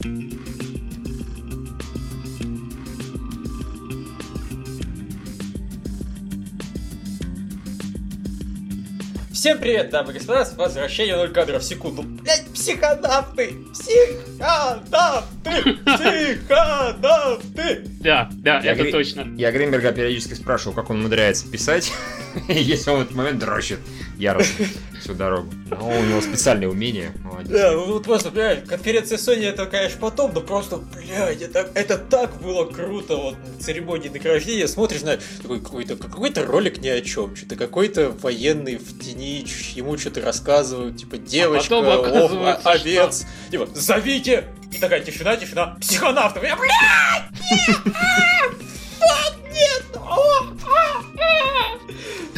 [0.00, 0.30] Всем
[9.58, 12.02] привет, дамы и господа, с возвращением 0 кадров в секунду.
[12.02, 13.56] Блять, психонавты!
[13.74, 15.50] Психонавты!
[15.84, 17.84] Психонавты!
[18.00, 19.26] Да, да, Я это гри- точно.
[19.36, 21.92] Я Гринберга периодически спрашивал, как он умудряется писать,
[22.48, 23.80] если он в этот момент дрочит
[24.16, 24.64] яростно
[24.98, 25.52] всю дорогу.
[25.68, 27.12] Но у него специальные умения.
[27.50, 32.40] Да, вот просто, блядь, конференция Sony это, конечно, потом, но просто, блядь, это, это так
[32.40, 37.34] было круто, вот, на церемонии награждения, смотришь на такой какой-то какой-то ролик ни о чем,
[37.34, 39.44] что-то какой-то военный в тени,
[39.74, 44.44] ему что-то рассказывают, типа, девочка, потом ов- овец, типа, зовите!
[44.72, 46.70] И такая тишина, тишина, психонавтов, я, блядь,
[47.50, 48.54] нет,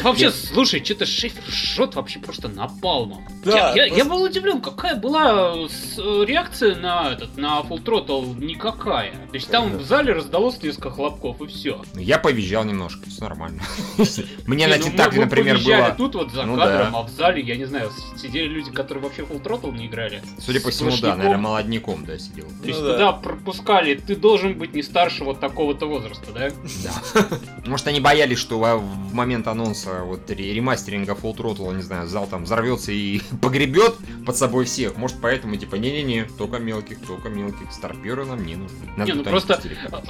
[0.03, 3.25] Да вообще, слушай, что-то Шефер жжет вообще просто напалмом.
[3.45, 7.61] Да, я, я- я просто- был удивлен, какая была э, э, реакция на этот, на
[7.61, 9.11] Full Throttle никакая.
[9.11, 11.81] То есть там в зале раздалось несколько хлопков и все.
[11.93, 13.61] Ну, Я повизжал немножко, все нормально.
[14.47, 15.93] Мне на Тентакле, мы например, было...
[15.97, 16.99] тут вот за Ну кадром, да.
[16.99, 20.21] а в зале, я не знаю, сидели люди, которые вообще Full Throttle не играли.
[20.39, 22.45] Судя по всему, да, наверное, молодняком, да, сидел.
[22.61, 22.93] То есть Ну да.
[22.93, 26.49] туда пропускали, ты должен быть не старше вот такого-то возраста, да?
[26.83, 27.37] Да.
[27.65, 32.27] Может, они боялись, что в момент анонса вот ре- ремастеринга Full Throttle, не знаю, зал
[32.27, 34.97] там взорвется и погребет под собой всех.
[34.97, 37.71] Может, поэтому, типа, не-не-не, только мелких, только мелких.
[37.71, 38.77] Старперы нам не нужны.
[38.97, 39.59] Нас Не, ну просто,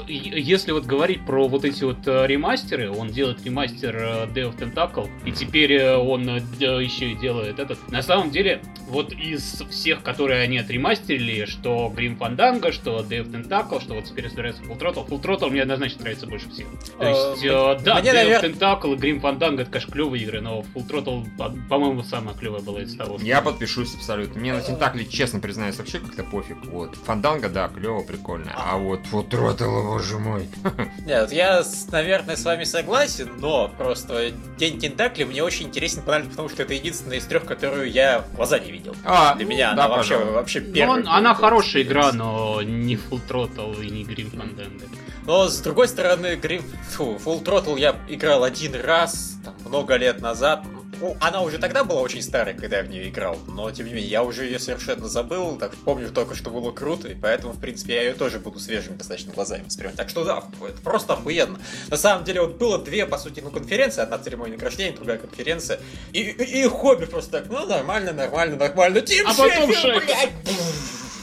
[0.07, 4.49] е- если вот говорить про вот эти вот э, ремастеры, он делает ремастер э, Day
[4.51, 7.89] of Tentacle, и теперь э, он еще и делает этот.
[7.91, 13.31] На самом деле, вот из всех, которые они отремастерили, что Grim Fandango, что Day of
[13.31, 16.67] Tentacle, что вот теперь собирается Full Throttle, Full Throttle мне однозначно нравится больше всех.
[16.99, 19.91] То Э, есть, э, да, мне, Day навер- of Tentacle и Grim Fandango это, конечно,
[19.93, 23.25] клевые игры, но Full Throttle, по- по-моему, самая клевая была из того, что...
[23.27, 24.39] Я подпишусь абсолютно.
[24.39, 26.57] Мне на Тентакле, честно признаюсь, вообще как-то пофиг.
[26.65, 26.95] Вот.
[26.95, 28.51] Фанданга, да, клево, прикольно.
[28.55, 30.47] А вот Full Throttle, боже мой.
[31.05, 36.63] Нет, я, наверное, с вами согласен, но просто День Тентакли мне очень интересен, потому что
[36.63, 38.95] это единственная из трех, которую я в глаза не видел.
[39.03, 40.33] А, Для меня да, она вообще, пожалуй.
[40.33, 41.01] вообще Ну, первая.
[41.01, 44.87] он- она хорошая игра, но не Full Throttle и не Grim Fandango.
[45.25, 46.63] Но с другой стороны, Grim...
[46.91, 50.63] Фу, Full Throttle я играл один раз, там, много лет назад.
[50.99, 53.93] Ну, она уже тогда была очень старой, когда я в нее играл, но тем не
[53.93, 57.59] менее, я уже ее совершенно забыл, так помню только, что было круто, и поэтому, в
[57.59, 59.97] принципе, я ее тоже буду свежими достаточно глазами воспринимать.
[59.97, 61.59] Так что да, это просто охуенно.
[61.89, 65.79] На самом деле, вот было две, по сути, ну, конференции, одна церемония награждения, другая конференция,
[66.13, 70.29] и, и, и хобби просто так, ну, нормально, нормально, нормально, Тим А потом Шефер, блядь!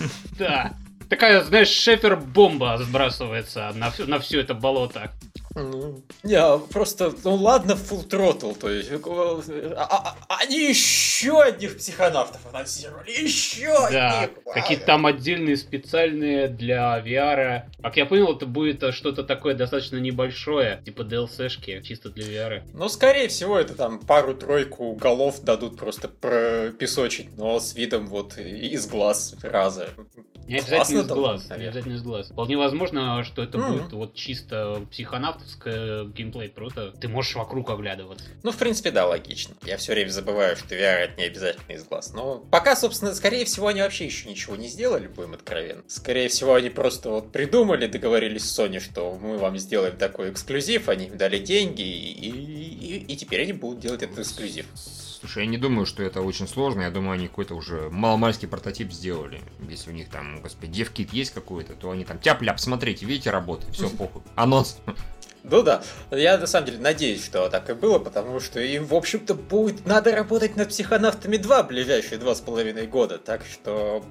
[0.39, 0.75] Да.
[1.11, 5.11] Такая, знаешь, шефер-бомба сбрасывается на, всё- на все это болото.
[5.57, 11.43] Ну, не, а просто, ну ладно, Full Throttle, то есть, э, а- а- они еще
[11.43, 14.39] одних психонавтов анонсировали, еще Да, одних!
[14.55, 17.63] какие-то там отдельные специальные для VR.
[17.83, 22.63] Как я понял, это будет э, что-то такое достаточно небольшое, типа DLC-шки, чисто для VR.
[22.73, 28.87] Ну, скорее всего, это там пару-тройку голов дадут просто пропесочить, но с видом вот из
[28.87, 29.89] глаз раза.
[30.47, 32.31] Не обязательно из глаз, не обязательно из глаз.
[32.31, 38.27] Вполне возможно, что это будет вот чисто психонавтовское геймплей, просто ты можешь вокруг оглядываться.
[38.43, 39.55] Ну, в принципе, да, логично.
[39.65, 42.13] Я все время забываю, что VR это не обязательно из глаз.
[42.13, 45.83] Но пока, собственно, скорее всего, они вообще еще ничего не сделали, будем откровенны.
[45.89, 50.89] Скорее всего, они просто вот придумали, договорились с Sony, что мы вам сделаем такой эксклюзив,
[50.89, 54.67] они им дали деньги, и, и, и теперь они будут делать этот эксклюзив.
[55.21, 56.83] Слушай, я не думаю, что это очень сложно.
[56.83, 59.43] Я думаю, они какой-то уже маломальский прототип сделали.
[59.69, 63.75] Если у них там, господи, девкит есть какой-то, то они там тяп-ляп, смотрите, видите, работает,
[63.75, 64.23] все, похуй.
[64.35, 64.79] Анонс.
[65.43, 68.95] Ну да, я на самом деле надеюсь, что так и было, потому что им, в
[68.95, 74.05] общем-то, будет надо работать над психонавтами 2 ближайшие два с половиной года, так что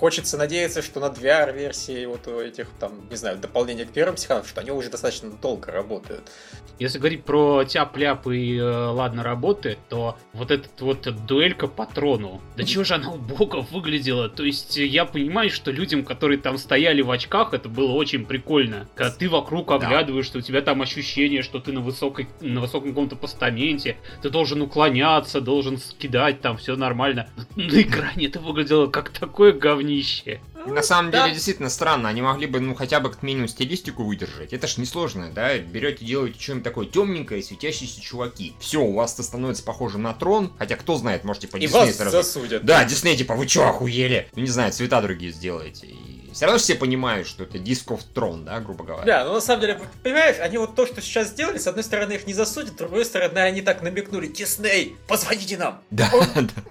[0.00, 4.50] хочется надеяться, что над VR-версией вот у этих, там, не знаю, дополнения к первым психонавтам,
[4.50, 6.30] что они уже достаточно долго работают.
[6.78, 12.40] Если говорить про тяп-ляп и э, ладно работает, то вот этот вот дуэлька по трону,
[12.56, 14.28] да чего же она убого выглядела?
[14.28, 18.88] То есть я понимаю, что людям, которые там стояли в очках, это было очень прикольно.
[18.94, 23.16] Когда ты вокруг оглядываешься, у тебя там ощущение, что ты на, высокой, на высоком каком-то
[23.16, 27.28] постаменте, ты должен уклоняться, должен скидать, там все нормально.
[27.56, 30.40] На экране это выглядело как такое говнище.
[30.66, 31.22] И на самом Да.
[31.24, 32.08] деле, действительно странно.
[32.08, 34.52] Они могли бы, ну, хотя бы как минимум стилистику выдержать.
[34.52, 35.58] Это ж несложно, да?
[35.58, 38.54] Берете, делаете что-нибудь такое темненькое, светящиеся чуваки.
[38.60, 40.52] Все, у вас это становится похоже на трон.
[40.58, 42.64] Хотя, кто знает, может, типа, И Дисней вас сразу- засудят.
[42.64, 44.28] Да, Дисней, типа, вы чё, охуели?
[44.34, 45.86] Ну, не знаю, цвета другие сделаете.
[45.86, 49.04] И все равно все понимают, что это дисков трон, да, грубо говоря.
[49.04, 52.12] Да, ну на самом деле, понимаешь, они вот то, что сейчас сделали, с одной стороны
[52.12, 55.82] их не засудят, с другой стороны они так намекнули, Дисней, позвоните нам!
[55.90, 56.62] Да, О, да.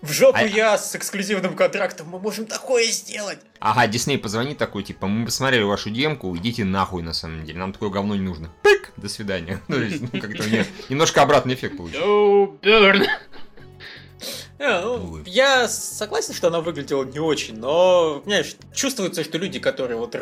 [0.00, 3.38] В жопу А- я с эксклюзивным контрактом, мы можем такое сделать.
[3.60, 7.72] Ага, Дисней позвонит такой, типа, мы посмотрели вашу демку, идите нахуй на самом деле, нам
[7.72, 8.50] такое говно не нужно.
[8.62, 8.92] Пык!
[8.96, 9.60] До свидания.
[9.68, 10.44] Ну, ну, как-то
[10.88, 12.04] немножко обратный эффект получился.
[14.62, 15.22] Не, ну, Увы.
[15.26, 20.14] я согласен, что она выглядела не очень, но, понимаешь, чувствуется, что люди, которые вот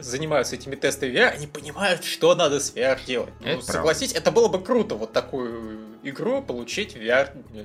[0.00, 3.30] занимаются этими тестами VR, они понимают, что надо с VR делать.
[3.40, 3.72] Это ну, правда.
[3.72, 7.64] согласись, это было бы круто, вот такую игру получить VR Ну,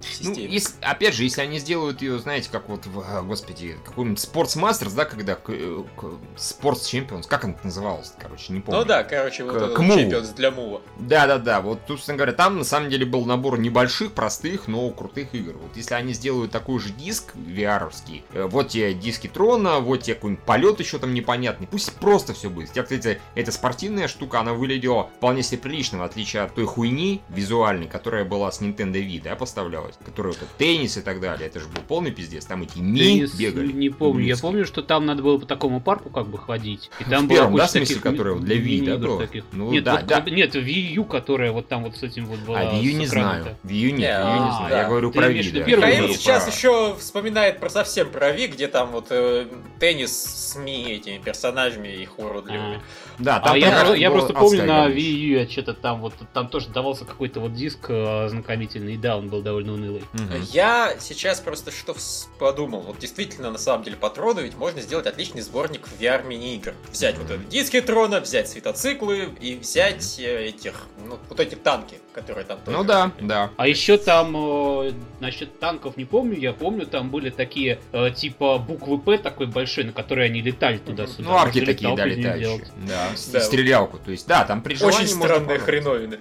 [0.00, 0.46] системе.
[0.46, 4.56] если, опять же, если они сделают ее, знаете, как вот, в, а, господи, какой-нибудь Sports
[4.60, 6.04] Masters, да, когда к- э, к-
[6.36, 8.80] Sports Champions, как он назывался, короче, не помню.
[8.80, 9.80] Ну да, короче, вот К- к.
[9.80, 10.82] Champions для мува.
[10.98, 15.54] Да-да-да, вот, собственно говоря, там на самом деле был набор небольших, простых, но крутых игр.
[15.56, 20.14] Вот если они сделают такой же диск VR-овский, э, вот тебе диски Трона, вот тебе
[20.14, 22.68] какой-нибудь полет еще там непонятный, пусть просто все будет.
[22.68, 27.20] Хотя, кстати, эта спортивная штука, она выглядела вполне себе прилично, в отличие от той хуйни
[27.62, 31.60] визуальной, которая была с Nintendo Wii, да, поставлялась, которая вот теннис и так далее, это
[31.60, 33.72] же был полный пиздец, там эти ми Теннис, бегали.
[33.72, 34.24] Не помню.
[34.24, 34.42] Я Ублюдские.
[34.42, 36.90] помню, что там надо было по такому парку как бы ходить.
[37.00, 39.44] И там В была первом, куча да, смысле, таких которая вот для Wii, да, таких.
[39.52, 40.20] Ну, нет, да, вот, да.
[40.22, 42.60] нет, Wii U, которая вот там вот с этим вот была.
[42.60, 43.56] А Wii U не знаю.
[43.64, 44.76] Wii U нет, Не, Wii U не а, знаю.
[44.76, 48.90] Я говорю про Wii, Я Михаил сейчас еще вспоминает про совсем про Ви, где там
[48.90, 49.46] вот э,
[49.78, 52.80] теннис с ми этими персонажами их уродливыми.
[53.22, 54.88] Да, А там я, про- я было просто помню на.
[54.88, 58.96] Wii U, я что-то там вот там тоже давался какой-то вот диск э, знакомительный, и
[58.96, 60.02] да, он был довольно унылый.
[60.12, 60.42] Мгм.
[60.52, 61.94] Я сейчас просто что
[62.38, 62.80] подумал.
[62.80, 66.74] Вот действительно, на самом деле, по Трону ведь можно сделать отличный сборник VR мини-игр.
[66.90, 71.98] Взять вот эти диски Трона, взять светоциклы и взять э, этих, ну, вот эти танки,
[72.12, 73.50] которые там тоже Ну да, да.
[73.56, 78.58] А еще там, э, насчет танков не помню, я помню, там были такие, э, типа,
[78.58, 81.28] буквы П такой большой, на которые они летали туда-сюда.
[81.28, 82.64] Ну, арки такие, да, летающие.
[82.86, 83.40] Да, Да.
[83.40, 83.98] стрелялку.
[83.98, 86.18] То есть, да, там при Очень странные хреновины.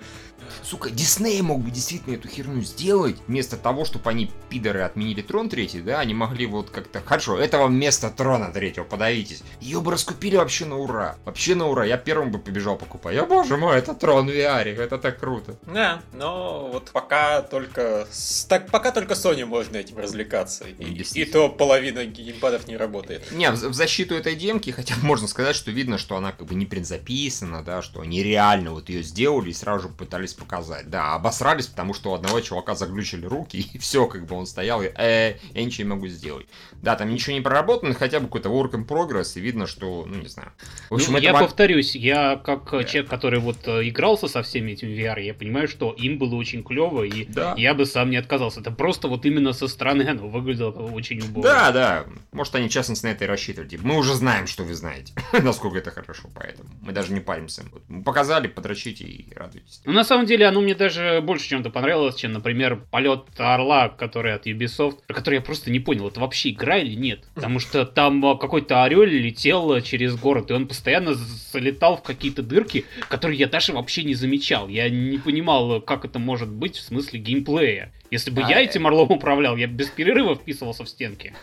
[0.63, 5.49] Сука, Дисней мог бы действительно эту херню сделать, вместо того, чтобы они, пидоры, отменили Трон
[5.49, 9.43] третий, да, они могли вот как-то, хорошо, это вам место Трона третьего, подавитесь.
[9.59, 13.15] Ее бы раскупили вообще на ура, вообще на ура, я первым бы побежал покупать.
[13.15, 15.55] Я, боже мой, это Трон VR, это так круто.
[15.65, 18.07] Да, но вот пока только
[18.47, 20.65] так пока только Sony можно этим развлекаться.
[20.65, 21.47] И, и Действительно.
[21.47, 23.31] то половина геймпадов не работает.
[23.31, 26.55] Не, в, в защиту этой демки, хотя можно сказать, что видно, что она как бы
[26.55, 30.50] не предзаписана, да, что они реально вот ее сделали и сразу же пытались показать.
[30.85, 34.81] Да, обосрались, потому что у одного чувака заглючили руки, и все, как бы он стоял,
[34.81, 36.45] и э, я ничего не могу сделать.
[36.81, 40.15] Да, там ничего не проработано, хотя бы какой-то work in progress, и видно, что, ну,
[40.21, 40.51] не знаю.
[40.89, 44.41] В общем, Ну, это я повторюсь, я как э, человек, который вот э, игрался со
[44.43, 47.53] всеми этими VR, я понимаю, что им было очень клево, и Да.
[47.57, 48.61] я бы сам не отказался.
[48.61, 51.43] Это просто вот именно со стороны оно выглядело очень убого.
[51.43, 52.05] Да, да.
[52.31, 53.79] Может, они, в частности, на это и рассчитывали.
[53.81, 55.13] Мы уже знаем, что вы знаете.
[55.43, 57.63] Насколько это хорошо, поэтому мы даже не паримся.
[57.71, 59.81] Вот, мы показали, подрочите и радуйтесь.
[59.85, 64.33] Ну, на самом деле, оно мне даже больше чем-то понравилось, чем, например, полет Орла, который
[64.33, 67.23] от Ubisoft, про который я просто не понял, это вообще игра или нет.
[67.35, 72.03] Потому что там э, какой-то орел летел э, через город, и он постоянно залетал в
[72.03, 74.67] какие-то дырки, которые я даже вообще не замечал.
[74.67, 77.91] Я не понимал, э, как это может быть в смысле геймплея.
[78.11, 78.65] Если бы А, я э.
[78.65, 81.33] этим орлом управлял, я без перерыва вписывался в стенки.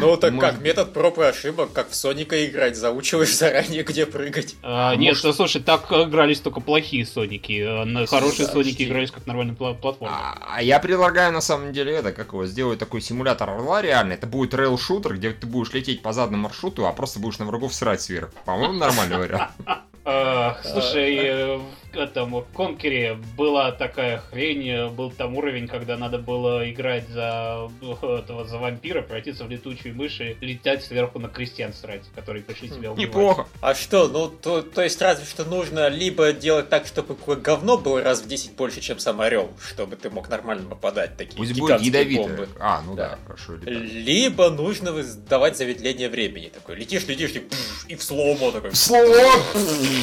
[0.00, 4.54] Ну так как, метод проб и ошибок, как в Соника играть, заучиваешь заранее, где прыгать.
[4.62, 7.64] А, А нет, ну, слушай, так игрались только плохие Соники.
[8.08, 8.84] Хорошие Да, почти.
[8.84, 10.12] игрались как нормальный пла- платформер.
[10.14, 14.14] А, а я предлагаю на самом деле это, как его, сделать такой симулятор орла реально.
[14.14, 17.74] Это будет рейл-шутер, где ты будешь лететь по заданному маршруту, а просто будешь на врагов
[17.74, 18.32] срать сверху.
[18.44, 19.50] По-моему, нормальный вариант.
[20.10, 21.58] А, Слушай, э,
[21.92, 27.06] в этом в Конкере была такая хрень, э, был там уровень, когда надо было играть
[27.10, 32.00] за э, этого за вампира, превратиться в летучую мышь и летать сверху на крестьян срать,
[32.14, 32.98] которые пришли тебя убивать.
[32.98, 33.46] Неплохо.
[33.60, 38.02] А что, ну, то, то есть разве что нужно либо делать так, чтобы говно было
[38.02, 41.82] раз в 10 больше, чем сам орел, чтобы ты мог нормально попадать, такие Пусть будет
[41.82, 42.26] гигантские ядовитое.
[42.28, 42.48] бомбы.
[42.60, 43.18] А, ну да, Да.
[43.26, 43.56] хорошо.
[43.56, 43.92] летать.
[43.92, 44.92] Либо нужно
[45.28, 46.48] давать замедление времени.
[46.48, 48.74] Такой, летишь, летишь, и, пф, и в слоумо такой.
[48.74, 49.32] Слово!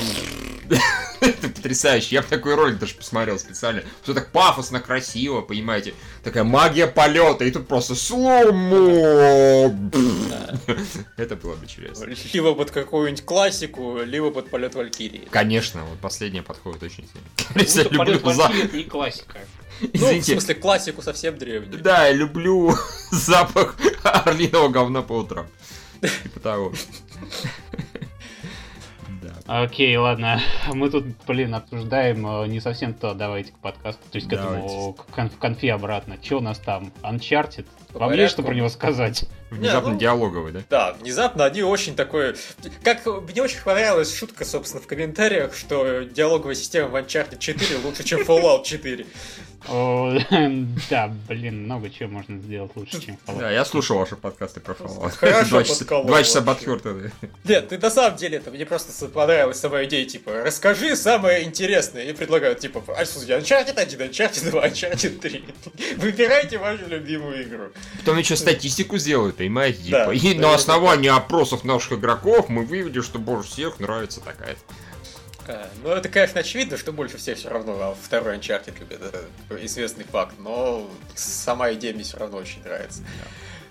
[1.21, 2.15] Это потрясающе.
[2.15, 3.81] Я бы такой ролик даже посмотрел специально.
[4.03, 5.93] Все так пафосно, красиво, понимаете.
[6.23, 9.73] Такая магия полета, и тут просто сломо.
[11.17, 12.05] Это было бы чудесно.
[12.33, 15.27] Либо под какую-нибудь классику, либо под полет Валькирии.
[15.31, 17.89] Конечно, вот последнее подходит очень сильно.
[17.89, 19.39] Ну, полет Валькирии не классика.
[19.81, 21.81] Ну, в Извините, смысле, классику совсем древнюю.
[21.81, 22.73] да, я люблю
[23.11, 25.47] запах орлиного говна по утрам.
[26.01, 26.73] Типа того.
[29.47, 30.41] Окей, ладно.
[30.73, 33.13] Мы тут, блин, обсуждаем э, не совсем то.
[33.13, 34.01] Давайте к подкасту.
[34.09, 36.17] То есть к этому к кон- в конфе обратно.
[36.17, 36.91] Че у нас там?
[37.03, 37.65] Uncharted?
[37.93, 39.25] По Вам есть что про него сказать?
[39.51, 40.61] Внезапно Не, ну- диалоговый, да?
[40.69, 42.35] Да, внезапно они очень такой...
[42.83, 48.03] Как мне очень понравилась шутка, собственно, в комментариях, что диалоговая система в Uncharted 4 лучше,
[48.03, 49.05] чем Fallout 4.
[50.89, 53.53] Да, блин, много чего можно сделать лучше, чем Да, Fallout.
[53.53, 55.11] я слушал ваши подкасты про Fallout.
[55.11, 56.41] Хорошо Два часа-.
[56.41, 57.11] Батхёрта.
[57.43, 62.03] Нет, ты на самом деле это мне просто понравилась сама идея, типа, расскажи самое интересное.
[62.03, 65.43] И предлагают, типа, а слушайте, Uncharted 1, Uncharted 2, Uncharted 3.
[65.97, 67.65] Выбирайте вашу любимую игру.
[67.99, 69.79] Потом еще статистику сделают, понимаете?
[69.89, 74.21] Да, Типа, и да, на основании опросов наших игроков мы вывели, что больше всех нравится
[74.21, 74.55] такая.
[75.83, 79.01] Ну, это, конечно, очевидно, что больше всех все равно а второй Uncharted любят.
[79.01, 83.03] Это известный факт, но сама идея мне все равно очень нравится.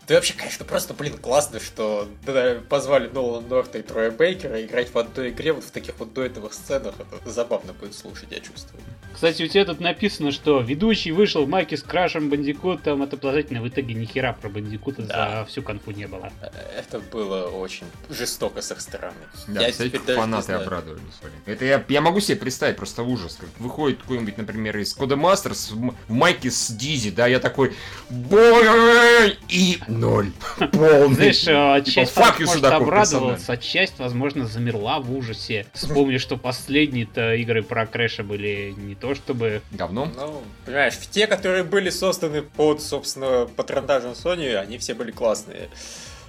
[0.06, 4.62] Да и вообще, конечно, просто, блин, классно, что да, позвали Нолана Норта и Троя Бейкера
[4.62, 6.94] играть в одной игре вот в таких вот дуэтовых сценах.
[6.98, 8.82] Это забавно будет слушать, я чувствую.
[9.14, 13.62] Кстати, у тебя тут написано, что ведущий вышел в майке с крашем Бандикутом, это положительно
[13.62, 15.40] в итоге ни хера про Бандикута Да.
[15.40, 16.32] за всю конфу не было.
[16.42, 16.48] Э,
[16.80, 19.14] Это было очень жестоко с их стороны.
[19.46, 21.02] Да, я кстати, теперь даже не фанаты обрадовались.
[21.22, 21.32] блин.
[21.46, 23.36] Это я, я могу себе представить просто ужас.
[23.40, 27.72] Как выходит какой-нибудь, например, из Codemasters в, м- в майке с Дизи, да, я такой
[28.10, 30.32] бой и ноль.
[30.72, 31.32] Полный.
[31.32, 35.66] Знаешь, часть Типа, может, Судаков, обрадовалась, а часть, возможно, замерла в ужасе.
[35.72, 39.62] Вспомни, что последние-то игры про Крэша были не то чтобы...
[39.72, 40.10] Говно.
[40.14, 45.68] Ну, понимаешь, те, которые были созданы под, собственно, патронтажем Sony, они все были классные.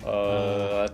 [0.07, 0.88] А,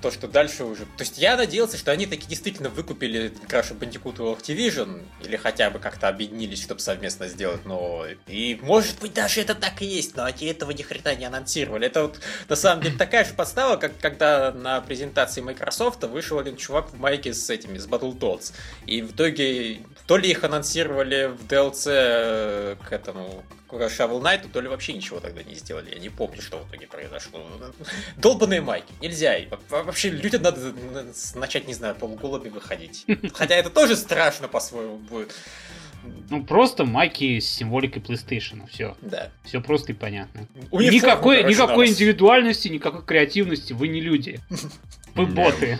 [0.00, 0.84] То, что дальше уже...
[0.84, 5.70] То есть я надеялся, что они таки действительно выкупили Crash Bandicoot у Activision, или хотя
[5.70, 8.16] бы как-то объединились, чтобы совместно сделать новое.
[8.26, 11.86] И может быть даже это так и есть, но они этого ни хрена не анонсировали.
[11.86, 16.56] Это вот на самом деле такая же подстава, как когда на презентации Microsoft вышел один
[16.56, 18.52] чувак в майке с этими, с Battletoads.
[18.86, 24.50] И в итоге то ли их анонсировали в DLC э, к этому к Shovel Knight,
[24.52, 25.90] то ли вообще ничего тогда не сделали.
[25.90, 27.40] Я не помню, что в итоге произошло.
[28.16, 28.92] Долбаные майки.
[29.00, 29.36] Нельзя.
[29.68, 30.74] Вообще людям надо
[31.34, 33.04] начать, не знаю, полуголыми выходить.
[33.34, 35.34] Хотя это тоже страшно по-своему будет.
[36.30, 38.68] Ну, просто майки с символикой PlayStation.
[38.70, 38.96] Все.
[39.00, 39.30] Да.
[39.44, 40.46] Все просто и понятно.
[40.70, 43.72] Униформу, никакой короче, никакой индивидуальности, никакой креативности.
[43.72, 44.40] Вы не люди.
[45.14, 45.78] Вы боты.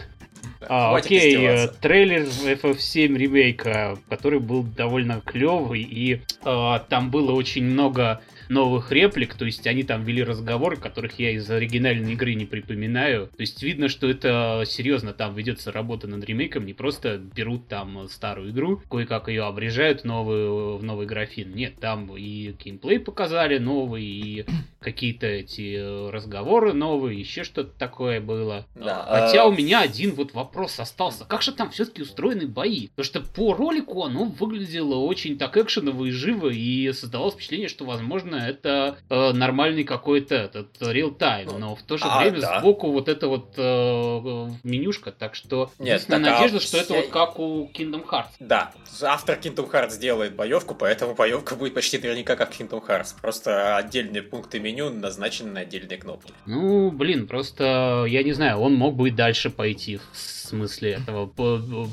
[0.66, 7.64] А, окей, э, трейлер FF7 ремейка, который был довольно клевый, и э, там было очень
[7.64, 12.44] много новых реплик, то есть они там вели разговоры, которых я из оригинальной игры не
[12.46, 13.28] припоминаю.
[13.28, 18.08] То есть видно, что это серьезно там ведется работа над ремейком, не просто берут там
[18.08, 21.54] старую игру, кое-как ее обрежают в новый, в новый графин.
[21.54, 24.46] Нет, там и геймплей показали новый, и
[24.80, 28.66] какие-то эти разговоры новые, еще что-то такое было.
[28.74, 31.24] Да, Хотя а- у меня один вот вопрос остался.
[31.24, 32.88] Как же там все-таки устроены бои?
[32.88, 37.84] Потому что по ролику оно выглядело очень так экшеново и живо, и создавалось впечатление, что,
[37.84, 42.60] возможно, это э, нормальный какой-то этот реал-тайм, Ну, но в то же а, время да.
[42.60, 46.94] сбоку вот эта вот э, менюшка, так что Нет, единственная так, а надежда, что это
[46.94, 48.30] вот как у Kingdom Hearts.
[48.40, 48.72] Да,
[49.02, 53.14] автор Kingdom Hearts делает боевку, поэтому боевка будет почти наверняка как Kingdom Hearts.
[53.20, 56.32] Просто отдельные пункты меню назначены на отдельные кнопки.
[56.46, 61.26] Ну, блин, просто, я не знаю, он мог бы и дальше пойти в смысле этого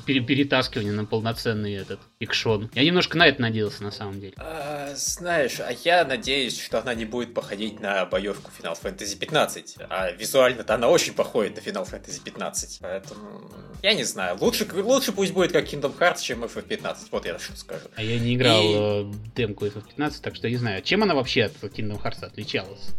[0.06, 2.70] перетаскивания на полноценный этот экшон.
[2.74, 4.34] Я немножко на это надеялся, на самом деле.
[4.38, 9.78] А, знаешь, а я надеюсь, что она не будет походить на боевку Final Fantasy 15.
[9.90, 12.80] А визуально-то она очень походит на Final Fantasy 15.
[12.82, 14.38] Поэтому, я не знаю.
[14.40, 16.96] Лучше, лучше пусть будет как Kingdom Hearts, чем FF15.
[17.12, 17.86] Вот я что скажу.
[17.96, 21.44] А я не играл И- э, демку FF15, так что не знаю, чем она вообще
[21.44, 22.90] от Kingdom Hearts отличалась.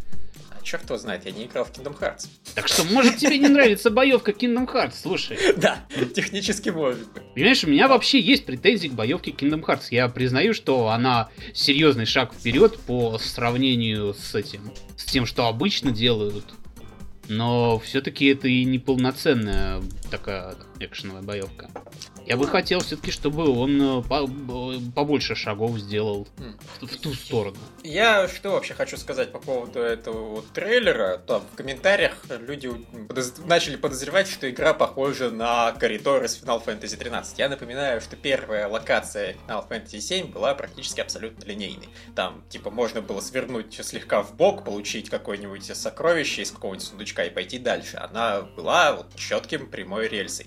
[0.63, 2.29] Черт его знает, я не играл в Kingdom Hearts.
[2.55, 5.39] Так что, может, тебе не нравится боевка Kingdom Hearts, слушай.
[5.57, 7.23] Да, технически может быть.
[7.35, 9.87] Понимаешь, у меня вообще есть претензии к боевке Kingdom Hearts.
[9.91, 15.91] Я признаю, что она серьезный шаг вперед по сравнению с этим, с тем, что обычно
[15.91, 16.45] делают.
[17.29, 20.55] Но все-таки это и не полноценная такая
[20.87, 21.71] экшеновая боевка.
[22.27, 26.29] Я бы хотел все-таки, чтобы он э, побольше шагов сделал
[26.81, 27.57] в ту сторону.
[27.83, 31.19] Я что вообще хочу сказать по поводу этого вот трейлера.
[31.27, 32.69] Там в комментариях люди
[33.09, 37.39] подоз- начали подозревать, что игра похожа на коридор из Final Fantasy 13.
[37.39, 41.89] Я напоминаю, что первая локация Final Fantasy 7 была практически абсолютно линейной.
[42.15, 47.31] Там, типа, можно было свернуть слегка в бок, получить какое-нибудь сокровище из какого-нибудь сундучка и
[47.31, 47.97] пойти дальше.
[47.97, 50.47] Она была вот четким прямой рельсой.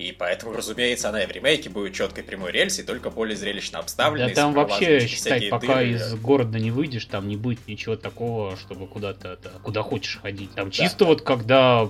[0.00, 3.80] И поэтому, разумеется, она и в ремейке будет четкой прямой рельсой, только более зрелищно Да
[3.80, 4.32] обставленной.
[4.32, 5.90] там вообще, считай, пока дыры.
[5.90, 10.52] из города не выйдешь, там не будет ничего такого, чтобы куда-то это, куда хочешь ходить.
[10.54, 11.88] Там чисто вот когда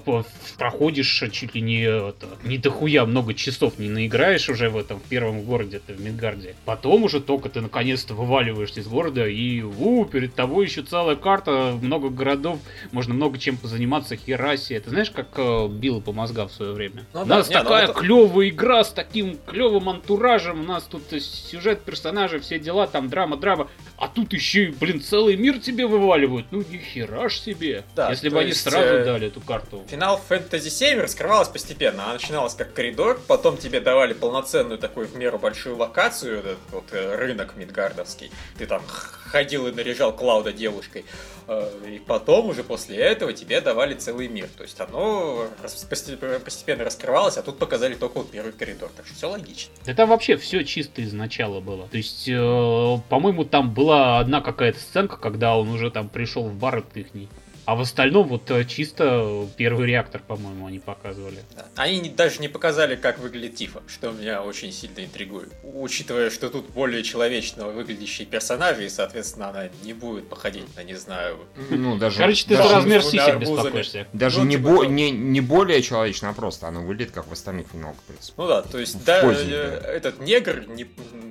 [0.59, 5.05] проходишь чуть ли не это, не дохуя много часов не наиграешь уже в этом в
[5.05, 6.57] первом городе, это в Мидгарде.
[6.65, 11.79] Потом уже только ты наконец-то вываливаешься из города и у, перед тобой еще целая карта,
[11.81, 12.59] много городов,
[12.91, 14.73] можно много чем позаниматься, хераси.
[14.73, 17.05] Это знаешь, как э, било по мозгам в свое время?
[17.13, 18.00] Ну У да, нас не, ну такая потом...
[18.01, 20.61] клевая игра с таким клевым антуражем.
[20.61, 23.69] У нас тут сюжет персонажей, все дела, там драма, драма.
[23.99, 26.47] А тут еще и, блин, целый мир тебе вываливают.
[26.51, 27.85] Ну, нихера ж себе.
[27.95, 29.85] Да, Если бы они сразу э, дали эту карту.
[29.91, 32.05] Финал Fantasy 7 раскрывалась постепенно.
[32.05, 36.85] Она начиналась как коридор, потом тебе давали полноценную такую в меру большую локацию, этот вот
[36.93, 38.31] э, рынок Мидгардовский.
[38.57, 41.05] Ты там ходил и наряжал Клауда девушкой.
[41.47, 44.49] Э, и потом уже после этого тебе давали целый мир.
[44.57, 48.91] То есть оно постепенно раскрывалось, а тут показали только вот первый коридор.
[48.97, 49.73] Так что все логично.
[49.87, 51.89] Это вообще все чисто из начала было.
[51.89, 56.55] То есть, э, по-моему, там была одна какая-то сценка, когда он уже там пришел в
[56.55, 57.29] бар ихний.
[57.65, 61.39] А в остальном вот э, чисто первый реактор, по-моему, они показывали.
[61.77, 65.53] Они даже не показали, как выглядит Тифа, что меня очень сильно интригует.
[65.63, 70.95] Учитывая, что тут более человечного выглядящие персонажи, и, соответственно, она не будет походить на, не
[70.95, 71.39] знаю...
[71.71, 72.19] Ну, даже...
[72.19, 74.07] Короче, ты за размер сисек беспокоишься.
[74.13, 74.85] Даже ну, не, типа бо...
[74.85, 78.35] не, не более человечно, а просто она выглядит как в остальных финалах, в принципе.
[78.37, 80.87] Ну да, то есть, да, поздний, э, да, этот негр, не,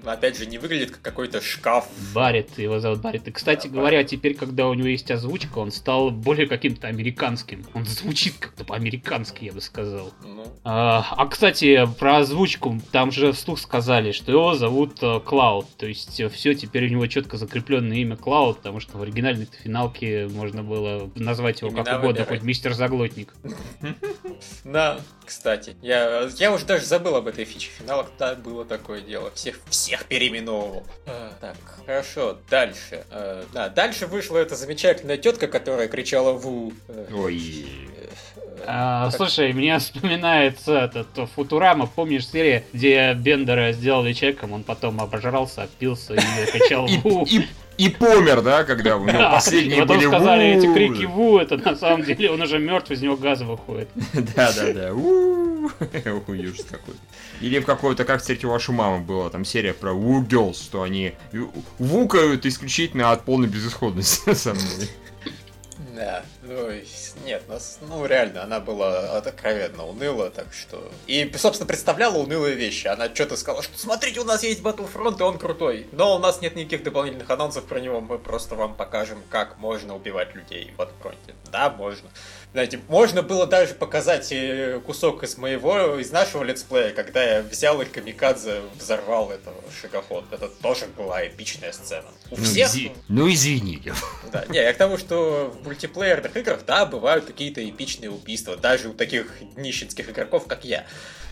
[0.05, 1.87] опять же, не выглядит как какой-то шкаф.
[2.13, 3.27] Барит, его зовут Барит.
[3.27, 4.09] И, кстати да, говоря, Барит.
[4.09, 7.65] теперь, когда у него есть озвучка, он стал более каким-то американским.
[7.73, 10.11] Он звучит как-то по-американски, я бы сказал.
[10.23, 10.45] Ну.
[10.63, 15.67] А, а, кстати, про озвучку, там же вслух сказали, что его зовут э, Клауд.
[15.77, 19.47] То есть э, все, теперь у него четко закрепленное имя Клауд, потому что в оригинальной
[19.63, 23.33] финалке можно было назвать его Имена как угодно, хоть мистер Заглотник.
[24.63, 25.75] Да, кстати.
[25.81, 29.31] Я, я уже даже забыл об этой фиче финалах, да, было такое дело.
[29.31, 30.85] Всех, всех переименовывал.
[31.05, 33.03] А, так, хорошо, дальше.
[33.53, 36.73] Да, дальше вышла эта замечательная тетка, которая кричала «Ву!»
[37.13, 37.65] Ой.
[38.65, 39.15] А, как...
[39.15, 46.15] Слушай, мне вспоминается этот Футурама, помнишь серия, где Бендера сделали человеком, он потом обожрался, опился
[46.15, 46.17] и
[46.51, 47.27] кричал «Ву!»
[47.77, 51.75] и помер, да, когда у него последние были Потом сказали, эти крики «Ву!» это на
[51.75, 53.87] самом деле он уже мертв, из него газы выходит.
[54.13, 54.93] Да-да-да.
[54.93, 56.95] Ужас какой.
[57.39, 61.13] Или в какой-то, как встретить вашу маму, была там серия про Woo Girls, что они
[61.77, 64.89] вукают исключительно от полной безысходности, на самом деле.
[65.99, 66.69] Да, ну,
[67.29, 70.91] нет, нас, ну реально, она была откровенно уныла, так что...
[71.05, 72.87] И, собственно, представляла унылые вещи.
[72.87, 75.85] Она что-то сказала, что смотрите, у нас есть Battlefront, и он крутой.
[75.91, 79.95] Но у нас нет никаких дополнительных анонсов про него, мы просто вам покажем, как можно
[79.95, 81.17] убивать людей в Battlefront.
[81.51, 82.09] Да, можно.
[82.51, 87.79] Знаете, можно было даже показать э, кусок из моего, из нашего летсплея, когда я взял
[87.79, 90.25] их камикадзе, взорвал этого шагоход.
[90.31, 92.07] Это тоже была эпичная сцена.
[92.31, 92.69] У ну, всех...
[92.69, 92.91] Изи...
[93.07, 93.93] Ну извините.
[94.31, 98.89] Да, не, я к тому, что в мультиплеерных играх, да, бывают какие-то эпичные убийства, даже
[98.89, 100.85] у таких нищенских игроков, как я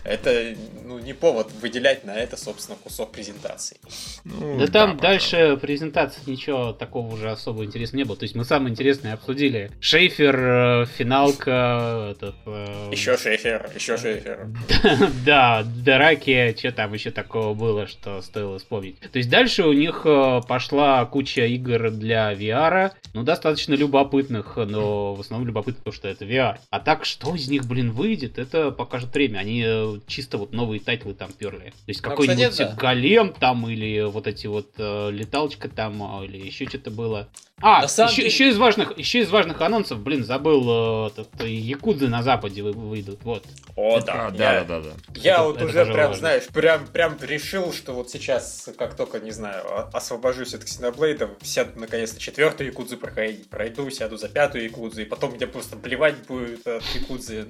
[0.04, 3.78] это ну, не повод выделять на это, собственно, кусок презентации.
[4.24, 8.16] Ну, да, да там дальше презентации ничего такого уже особо интересного не было.
[8.16, 9.70] То есть мы самое интересное обсудили.
[9.80, 12.36] Шейфер, э, финалка, этот...
[12.46, 12.88] Э...
[12.90, 14.48] Еще Шейфер, еще Шейфер.
[15.24, 18.98] Да, Драки, что там еще такого было, что стоило вспомнить.
[19.00, 25.14] То есть дальше у них э, пошла куча игр для VR, ну, достаточно любопытных, но
[25.14, 26.58] в основном любопытно, потому что это VR.
[26.70, 29.38] А так, что из них, блин, выйдет, это покажет время.
[29.38, 31.70] Они э, чисто вот новые тайтлы там перли.
[31.70, 32.74] То есть ну, какой-нибудь да.
[32.76, 37.28] Golem там или вот эти вот э, леталочка там а, или еще что-то было.
[37.60, 38.26] А, еще, деле...
[38.28, 43.20] еще, из важных, еще из важных анонсов, блин, забыл, э, этот, Якудзы на Западе выйдут,
[43.24, 43.44] вот.
[43.74, 44.90] О, да, да, да, да.
[45.14, 46.14] Я это, вот это уже прям, важно.
[46.14, 51.78] знаешь, прям, прям решил, что вот сейчас, как только, не знаю, освобожусь от Ксеноблейда, сяду
[51.80, 56.66] наконец-то четвертую Якудзу проходить, пройду, сяду за пятую Якудзу, и потом мне просто плевать будет
[56.66, 57.46] от Якудзы,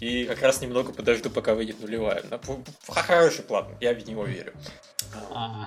[0.00, 2.22] и как раз немного подожду, пока выйдет нулевая.
[2.88, 4.52] Хороший план, я в него верю.
[5.32, 5.66] А,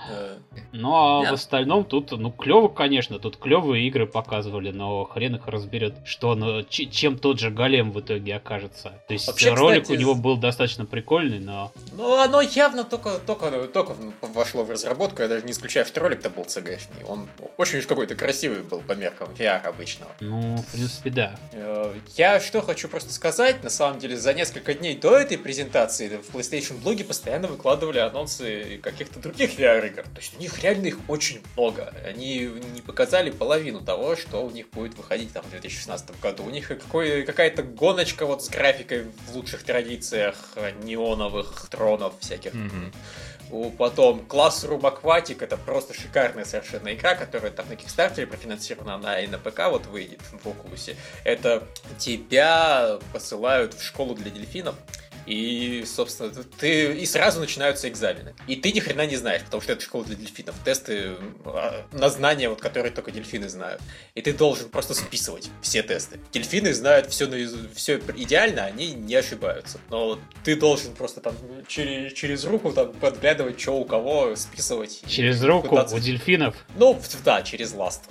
[0.72, 1.32] ну а Нет.
[1.32, 6.36] в остальном тут, ну клево, конечно, тут клевые игры показывали, но хрен их разберет, что
[6.36, 9.02] ну, чем тот же голем в итоге окажется.
[9.08, 11.72] То есть Вообще, ролик кстати, у него был достаточно прикольный, но.
[11.94, 16.30] Ну оно явно только, только, только вошло в разработку, я даже не исключаю, что ролик-то
[16.30, 17.04] был цгшный.
[17.08, 20.12] Он очень уж какой-то красивый был по меркам VR обычного.
[20.20, 21.36] Ну, в принципе, да.
[21.54, 26.18] Э, я что хочу просто сказать, на самом деле, за несколько дней до этой презентации
[26.18, 30.04] в PlayStation блоге постоянно выкладывали анонсы каких-то других VR-игр.
[30.04, 31.94] То есть у них реально их очень много.
[32.06, 36.44] Они не показали половину того, что у них будет выходить там в 2016 году.
[36.44, 40.36] У них какой, какая-то гоночка вот с графикой в лучших традициях
[40.84, 42.54] неоновых тронов всяких.
[42.54, 43.78] Mm-hmm.
[43.78, 49.28] Потом Classroom Aquatic, это просто шикарная совершенно игра, которая там на Kickstarter профинансирована, она и
[49.28, 50.96] на ПК вот выйдет в Oculus.
[51.24, 51.64] Это
[51.98, 54.76] тебя посылают в школу для дельфинов,
[55.26, 58.34] И, собственно, ты и сразу начинаются экзамены.
[58.48, 60.56] И ты ни хрена не знаешь, потому что это школа для дельфинов.
[60.64, 63.82] Тесты а, на знания, вот, которые только дельфины знают.
[64.16, 66.20] И ты должен просто списывать все тесты.
[66.32, 67.28] Дельфины знают все,
[67.76, 69.80] все идеально, они не ошибаются.
[69.90, 71.36] Но ты должен просто там
[71.68, 75.02] через, через руку там подглядывать, что у кого, списывать.
[75.08, 76.56] Через руку у дельфинов?
[76.76, 78.10] Ну, да, через ласт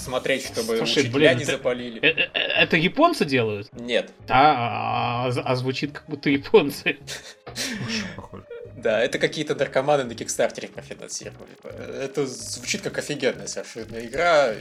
[0.00, 2.00] смотреть, чтобы Слушай, учителя блин, не это, запалили.
[2.00, 3.68] Это, э, это японцы делают?
[3.72, 4.12] Нет.
[4.26, 6.98] Да, а, а, а звучит как будто японцы.
[8.76, 11.50] Да, это какие-то наркоманы на Кикстартере профинансировали.
[12.02, 14.54] Это звучит как офигенная совершенно игра,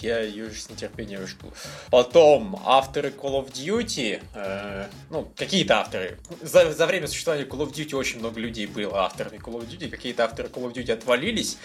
[0.00, 1.52] я ее с нетерпением жду.
[1.90, 6.18] Потом авторы Call of Duty, э, ну, какие-то авторы.
[6.42, 9.88] За, за время существования Call of Duty очень много людей было авторами Call of Duty,
[9.88, 11.58] какие-то авторы Call of Duty отвалились,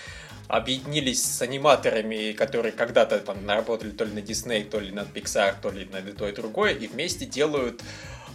[0.51, 5.55] объединились с аниматорами, которые когда-то там работали то ли на Disney, то ли на Pixar,
[5.61, 7.81] то ли на то и другое, и вместе делают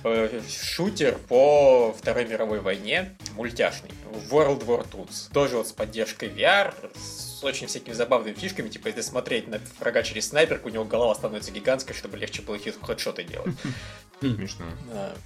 [0.03, 3.91] э, шутер по Второй мировой войне, мультяшный,
[4.31, 5.31] World War Tools.
[5.33, 10.03] Тоже вот с поддержкой VR, с очень всякими забавными фишками, типа если смотреть на врага
[10.03, 13.55] через снайперку, у него голова становится гигантской, чтобы легче было хедшоты делать.
[14.21, 14.65] Смешно.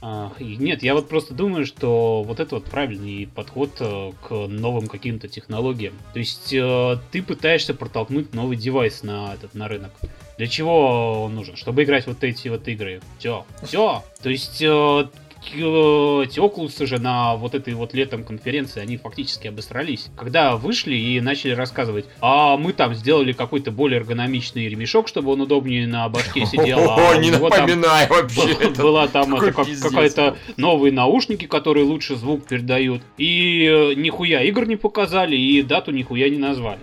[0.01, 4.89] А, нет, я вот просто думаю, что вот это вот правильный подход э, к новым
[4.89, 5.95] каким-то технологиям.
[6.13, 9.93] То есть э, ты пытаешься протолкнуть новый девайс на этот на рынок.
[10.39, 11.55] Для чего он нужен?
[11.55, 13.01] Чтобы играть вот эти вот игры.
[13.19, 13.47] Все.
[13.63, 14.03] Все.
[14.23, 15.09] То есть э,
[15.43, 20.09] эти Oculus же на вот этой вот летом конференции, они фактически обосрались.
[20.17, 25.41] Когда вышли и начали рассказывать, а мы там сделали какой-то более эргономичный ремешок, чтобы он
[25.41, 26.91] удобнее на башке сидел.
[26.91, 28.71] А не напоминай вообще.
[28.77, 33.03] Была там какая-то новые наушники, которые лучше звук передают.
[33.17, 36.81] И э, нихуя игр не показали, и дату нихуя не назвали.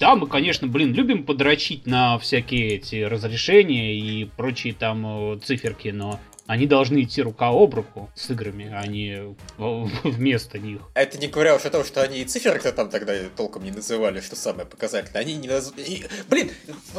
[0.00, 5.88] Да, мы, конечно, блин, любим подрочить на всякие эти разрешения и прочие там э, циферки,
[5.88, 9.34] но они должны идти рука об руку с играми, а не
[10.02, 10.82] вместо них.
[10.94, 14.20] Это не говоря уж о том, что они и циферок-то там тогда толком не называли,
[14.20, 15.22] что самое показательное.
[15.22, 16.06] Они не назвали...
[16.28, 16.50] Блин,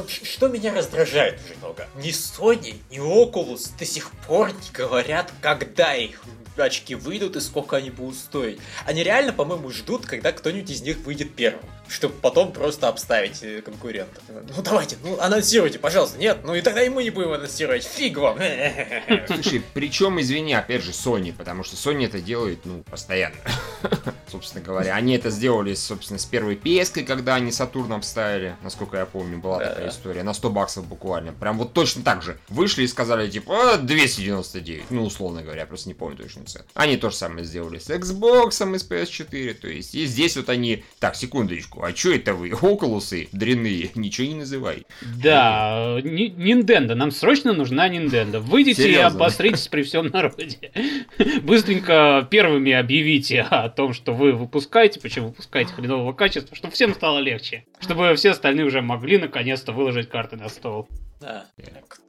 [0.08, 1.88] что меня раздражает уже много.
[1.96, 6.24] Ни Sony, ни Oculus до сих пор не говорят, когда их
[6.58, 8.60] очки выйдут и сколько они будут стоить.
[8.86, 13.62] Они реально, по-моему, ждут, когда кто-нибудь из них выйдет первым, чтобы потом просто обставить э,
[13.62, 14.22] конкурентов.
[14.30, 16.18] Ну давайте, ну анонсируйте, пожалуйста.
[16.18, 17.84] Нет, ну и тогда и мы не будем анонсировать.
[17.84, 18.38] Фиг вам.
[19.28, 23.36] Слушай, причем, извини, опять же, Sony, потому что Sony это делает, ну, постоянно.
[24.28, 29.06] Собственно говоря, они это сделали, собственно, с первой PS, когда они Сатурном вставили, насколько я
[29.06, 31.34] помню, была да, такая история, на 100 баксов буквально.
[31.34, 32.38] Прям вот точно так же.
[32.50, 36.66] Вышли и сказали, типа, 299, ну, условно говоря, просто не помню точно цену.
[36.74, 40.50] Они то же самое сделали с Xbox и с PS4, то есть и здесь вот
[40.50, 40.84] они...
[41.00, 42.52] Так, секундочку, а что это вы?
[42.52, 44.86] Окулусы дрянные, ничего не называй.
[45.02, 48.40] Да, Nintendo, нам срочно нужна Nintendo.
[48.40, 49.02] Выйдите Серьезно?
[49.02, 50.72] и обосритесь при всем народе.
[51.44, 57.20] Быстренько первыми объявите о том, что вы выпускаете, почему выпускаете хренового качества, чтобы всем стало
[57.20, 57.66] легче.
[57.80, 60.88] Чтобы все остальные уже могли наконец-то выложить карты на стол.
[61.24, 61.46] Да.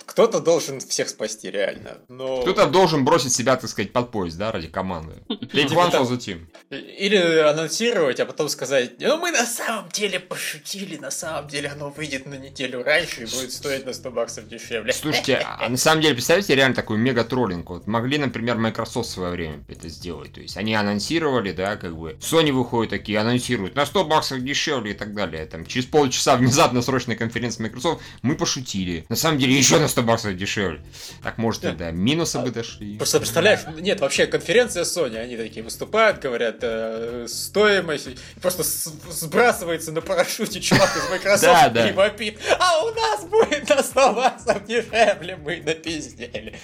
[0.06, 1.98] Кто-то должен всех спасти, реально.
[2.08, 2.42] Но...
[2.42, 5.14] Кто-то должен бросить себя, так сказать, под поезд, да, ради команды.
[5.28, 6.46] Take one for the team.
[6.70, 11.90] Или анонсировать, а потом сказать, ну мы на самом деле пошутили, на самом деле оно
[11.90, 14.92] выйдет на неделю раньше и будет стоить на 100 баксов дешевле.
[14.92, 17.70] Слушайте, а на самом деле, представьте, реально такой мега-троллинг.
[17.70, 20.32] Вот могли, например, Microsoft в свое время это сделать.
[20.32, 24.92] То есть они анонсировали, да, как бы, Sony выходит такие, анонсируют на 100 баксов дешевле
[24.92, 25.46] и так далее.
[25.46, 29.03] Там через полчаса внезапно срочная конференция Microsoft, мы пошутили.
[29.08, 30.80] На самом деле еще на 100 баксов дешевле.
[31.22, 31.70] Так может да.
[31.70, 32.96] и до минуса а, бы дошли.
[32.96, 38.08] Просто представляешь, нет, вообще конференция Sony, они такие выступают, говорят э, стоимость,
[38.40, 44.12] просто сбрасывается на парашюте чувак из Microsoft и вопит, а у нас будет на 100
[44.14, 46.58] баксов дешевле, мы напиздели.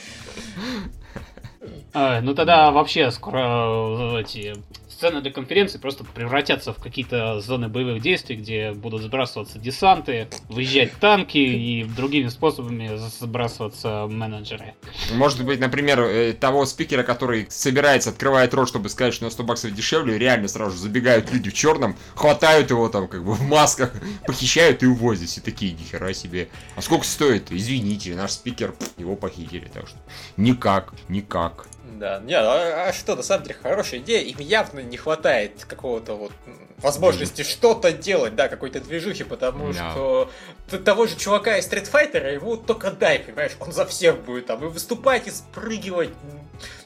[1.92, 4.54] А, ну тогда вообще скоро э, эти
[5.00, 10.92] сцены для конференции просто превратятся в какие-то зоны боевых действий, где будут сбрасываться десанты, выезжать
[11.00, 14.74] танки и другими способами сбрасываться менеджеры.
[15.14, 19.42] Может быть, например, э, того спикера, который собирается, открывает рот, чтобы сказать, что на 100
[19.44, 23.42] баксов дешевле, реально сразу же забегают люди в черном, хватают его там как бы в
[23.42, 23.92] масках,
[24.26, 25.30] похищают и увозят.
[25.30, 26.50] Все такие, нихера себе.
[26.76, 27.50] А сколько стоит?
[27.50, 29.70] Извините, наш спикер, его похитили.
[29.72, 29.96] Так что
[30.36, 31.66] никак, никак.
[32.00, 34.22] Да, не, а, а что, на самом деле, хорошая идея.
[34.22, 36.32] Им явно не хватает какого-то вот
[36.78, 39.74] возможности что-то делать, да, какой-то движухи, потому no.
[39.92, 40.30] что
[40.78, 44.64] того же чувака из Street Fighter, его только дай, понимаешь, он за всех будет там
[44.64, 46.08] и выступать, и спрыгивать.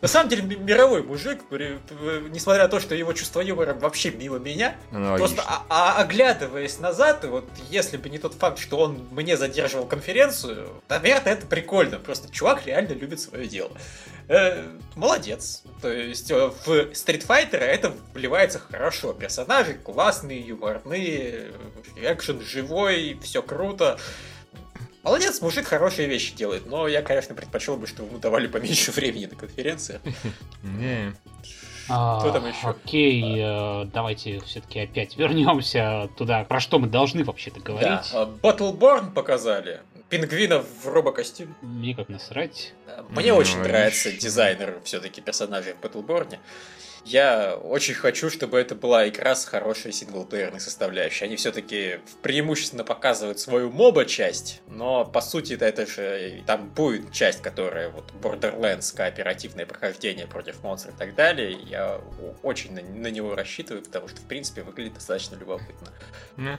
[0.00, 4.74] На самом деле, мировой мужик, несмотря на то, что его чувство юмора вообще мимо меня,
[4.90, 9.06] ну, просто а, а, оглядываясь назад, и вот если бы не тот факт, что он
[9.12, 11.98] мне задерживал конференцию, наверное, это прикольно.
[11.98, 13.70] Просто чувак реально любит свое дело.
[14.28, 14.64] Э,
[14.96, 15.62] молодец.
[15.82, 19.12] То есть э, в Street Fighter это вливается хорошо.
[19.12, 21.52] Персонажи классные, юморные,
[21.96, 23.98] экшен живой, все круто.
[25.02, 29.26] Молодец, мужик хорошие вещи делает, но я, конечно, предпочел бы, чтобы ему давали поменьше времени
[29.26, 30.00] на конференции.
[31.88, 32.68] А, Кто там еще?
[32.68, 36.44] Окей, э, давайте все-таки опять вернемся туда.
[36.44, 38.10] Про что мы должны вообще-то говорить?
[38.10, 39.80] Да, Battleborn показали.
[40.08, 41.54] Пингвина в робокостюме.
[41.62, 42.74] Мне как насрать.
[43.08, 46.38] Мне ну, очень нравится дизайнер все-таки персонажей в Battleborn.
[47.04, 51.26] Я очень хочу, чтобы это была игра с хорошей синглплеерной составляющей.
[51.26, 57.42] Они все-таки преимущественно показывают свою моба-часть, но по сути это, это же там будет часть,
[57.42, 61.52] которая вот Borderlands, кооперативное прохождение против монстров и так далее.
[61.52, 62.00] Я
[62.42, 65.88] очень на, на него рассчитываю, потому что в принципе выглядит достаточно любопытно.
[66.38, 66.58] Mm.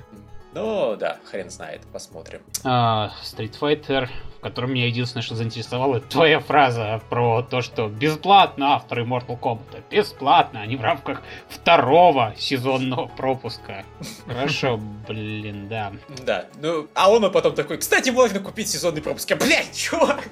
[0.56, 2.39] Ну да, хрен знает, посмотрим.
[2.63, 8.76] А, Street Fighter, в котором меня единственное, что заинтересовало, твоя фраза про то, что бесплатно
[8.76, 9.84] авторы Mortal Kombat.
[9.91, 13.84] Бесплатно, они в рамках второго сезонного пропуска.
[14.26, 14.78] Хорошо,
[15.10, 15.91] блин, да.
[16.26, 19.30] Да, ну, а он потом такой, кстати, можно купить сезонный пропуск.
[19.30, 20.24] Я, блядь, чувак!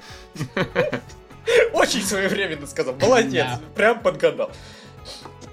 [1.74, 4.50] Очень своевременно сказал, молодец, прям подгадал.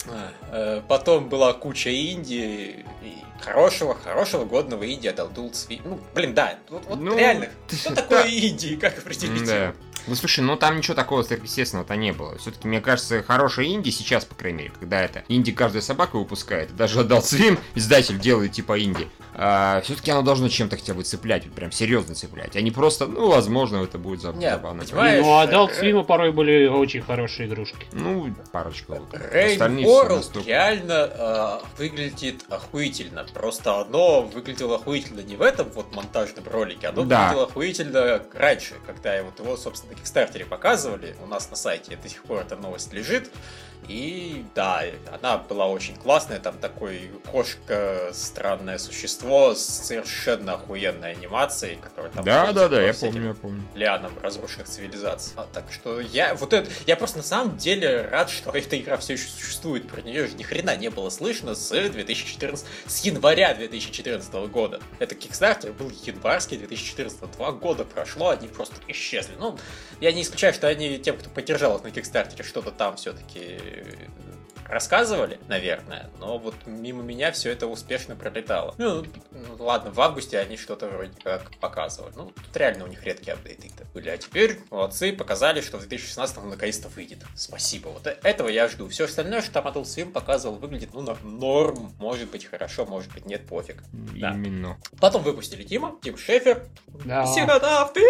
[0.07, 2.85] А, э, потом была куча инди,
[3.41, 5.81] хорошего, хорошего годного инди Adult Swim.
[5.83, 9.73] Ну, блин, да, вот, вот ну, реально, что такое инди, как определить да.
[10.07, 12.37] Ну слушай, ну там ничего такого сверхъестественного-то не было.
[12.39, 16.75] Все-таки, мне кажется, хорошая инди сейчас, по крайней мере, когда это инди каждая собака выпускает,
[16.75, 21.49] даже Adult Swim издатель делает типа инди а, все-таки оно должно чем-то хотя бы цеплять,
[21.51, 24.41] прям серьезно цеплять, а не просто, ну, возможно, это будет забавно.
[24.41, 25.23] Нет, понимаешь?
[25.23, 27.85] Ну, а Adult Swim порой были очень хорошие игрушки.
[27.93, 29.01] Ну, парочка.
[29.11, 33.25] Rain World реально э, выглядит охуительно.
[33.33, 37.19] Просто оно выглядело охуительно не в этом вот монтажном ролике, оно да.
[37.19, 41.15] выглядело охуительно раньше, когда вот его, собственно, на Кикстартере показывали.
[41.23, 43.31] У нас на сайте до сих пор эта новость лежит.
[43.87, 51.77] И да, она была очень классная, там такой кошка, странное существо с совершенно охуенной анимацией,
[51.77, 52.23] которая там...
[52.23, 53.63] Да, да, да, я помню, я помню.
[53.75, 55.33] Лианам разрушенных цивилизаций.
[55.35, 58.97] А, так что я вот это, я просто на самом деле рад, что эта игра
[58.97, 63.53] все еще существует, про нее же ни хрена не было слышно с 2014, с января
[63.53, 64.79] 2014 года.
[64.99, 69.33] Это Kickstarter был январский 2014, два года прошло, они просто исчезли.
[69.39, 69.57] Ну,
[69.99, 74.30] я не исключаю, что они тем, кто поддержал их на Kickstarter, что-то там все-таки dude.
[74.71, 78.73] Рассказывали, наверное, но вот мимо меня все это успешно пролетало.
[78.77, 82.13] Ну, ну ладно, в августе они что-то вроде как показывали.
[82.15, 84.09] Ну, тут реально у них редкие апдейты были.
[84.09, 87.19] А теперь молодцы, показали, что в 2016 наконец-то выйдет.
[87.35, 87.89] Спасибо.
[87.89, 88.87] Вот э, этого я жду.
[88.87, 91.93] Все остальное, что там Adult Swim показывал, выглядит, ну, норм.
[91.99, 93.83] Может быть хорошо, может быть нет, пофиг.
[94.15, 94.77] Именно.
[94.91, 94.97] Да.
[94.99, 96.63] Потом выпустили Тима, Тим Шефер.
[97.05, 97.23] Да.
[97.23, 98.01] Психонавты!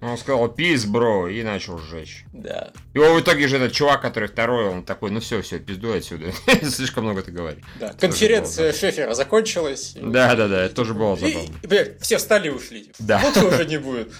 [0.00, 2.24] Он сказал, пиз, бро, и начал сжечь.
[2.32, 2.72] Да.
[2.94, 6.26] И в итоге же этот чувак, который второй, он такой, ну все, все, пизду отсюда.
[6.62, 7.64] Слишком много ты говоришь.
[7.80, 7.94] Да.
[7.94, 9.96] Конференция Шефера закончилась.
[9.98, 11.48] Да, да, да, это тоже было забавно.
[11.62, 12.92] Блядь, все встали и ушли.
[12.98, 13.18] Да.
[13.18, 14.12] Вот уже не будет.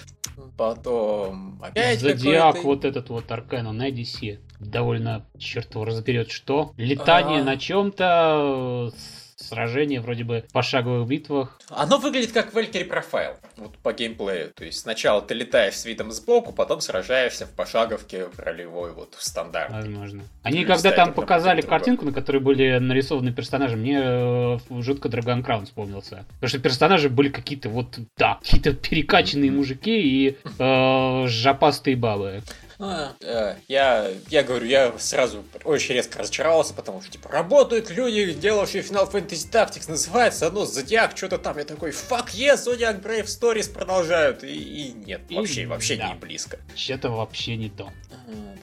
[0.56, 4.38] Потом опять Зодиак, вот этот вот Аркана на DC.
[4.58, 6.72] Довольно, черт его разберет, что.
[6.78, 8.90] Летание на чем-то
[9.38, 11.59] сражения вроде бы в пошаговых битвах.
[11.68, 14.53] Оно выглядит как Valkyrie Profile, вот по геймплею.
[14.55, 19.14] То есть сначала ты летаешь с видом сбоку, потом сражаешься в пошаговке в ролевой, вот
[19.14, 19.72] в стандарт.
[19.72, 20.22] Возможно.
[20.42, 25.64] Они когда там показали картинку, на которой были нарисованы персонажи, мне э, жутко Dragon Crown
[25.66, 26.24] вспомнился.
[26.35, 32.42] Потому что персонажи были какие-то вот, да, какие-то перекачанные мужики и э, жопастые бабы.
[32.80, 38.32] А, э, я, я говорю, я сразу очень резко разочаровался, потому что, типа, работают люди,
[38.32, 41.58] делавшие Final Fantasy Tactics, называется оно Зодиак, что-то там.
[41.58, 44.44] Я такой, fuck yes, Zodiac Brave Stories продолжают.
[44.44, 46.10] И, и нет, и, вообще, вообще да.
[46.10, 46.58] не близко.
[46.76, 47.90] Что-то вообще не то.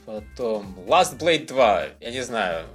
[0.06, 2.68] Потом, Last Blade 2, я не знаю,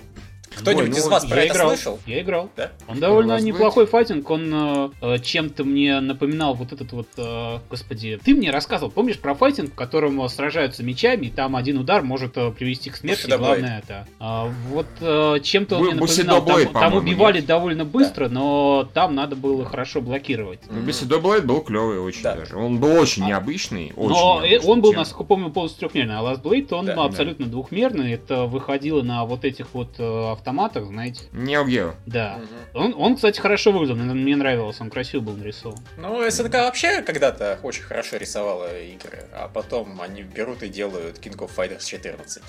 [0.57, 1.69] кто-нибудь ну, из вас про это играл.
[1.69, 1.99] слышал?
[2.07, 2.51] Я играл.
[2.57, 2.73] Да?
[2.89, 3.91] Он довольно неплохой быть?
[3.91, 8.91] файтинг, он э, э, чем-то мне напоминал вот этот вот, э, господи, ты мне рассказывал,
[8.91, 12.97] помнишь про файтинг, в котором сражаются мечами, и там один удар может э, привести к
[12.97, 14.07] смерти, Бусидо главное это.
[14.19, 17.47] Э, вот э, чем-то он Бу- мне напоминал, Блейд, там, там убивали есть.
[17.47, 18.35] довольно быстро, да.
[18.35, 20.61] но там надо было хорошо блокировать.
[20.69, 22.35] Ну, Бусидо Блейд был клевый очень да.
[22.35, 24.99] даже, он был очень а, необычный, очень Но необычный, он был, чем...
[24.99, 27.53] насколько помню, полностью трехмерный, а Last Blade он да, абсолютно да.
[27.53, 31.25] двухмерный, это выходило на вот этих вот э, автоматах, знаете.
[31.33, 31.95] Neo Geo.
[32.07, 32.41] Да.
[32.75, 32.85] Угу.
[32.85, 35.79] Он, он, кстати, хорошо выглядел, мне нравилось, он красиво был нарисован.
[35.97, 41.37] Ну, СНК вообще когда-то очень хорошо рисовала игры, а потом они берут и делают King
[41.37, 42.43] of Fighters 14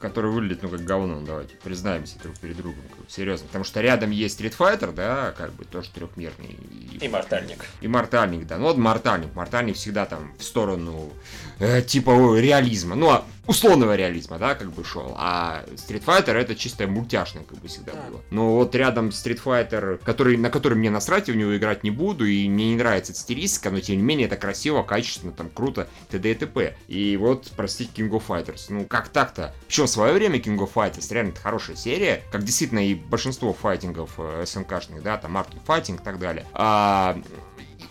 [0.00, 3.46] который выглядит, ну, как говно, давайте признаемся друг перед другом, серьезно.
[3.46, 6.58] Потому что рядом есть Street Fighter, да, как бы тоже трехмерный.
[6.92, 7.64] И, и Мортальник.
[7.80, 8.58] И Мортальник, да.
[8.58, 9.34] Ну, вот Мортальник.
[9.34, 11.12] Мортальник всегда там в сторону
[11.58, 12.94] э, типа реализма.
[12.94, 15.14] Ну, а условного реализма, да, как бы шел.
[15.16, 18.20] А Street Fighter это чисто мультяшно, как бы всегда было.
[18.30, 21.90] Но вот рядом Street Fighter, который, на который мне насрать, я в него играть не
[21.90, 25.48] буду, и мне не нравится эта стилистика, но тем не менее это красиво, качественно, там
[25.48, 26.30] круто, т.д.
[26.30, 26.76] и т.п.
[26.88, 28.66] И вот, простите, King of Fighters.
[28.68, 29.54] Ну, как так-то?
[29.68, 33.52] Причем в свое время King of Fighters реально это хорошая серия, как действительно и большинство
[33.52, 36.46] файтингов э, СНКшных, да, там Art Fighting и так далее.
[36.52, 37.20] А,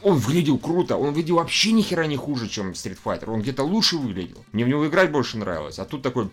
[0.02, 3.64] он выглядел круто, он выглядел вообще ни хера не хуже, чем Street Fighter, он где-то
[3.64, 4.46] лучше выглядел.
[4.52, 6.30] Мне в него играть больше нравилось, а тут такой...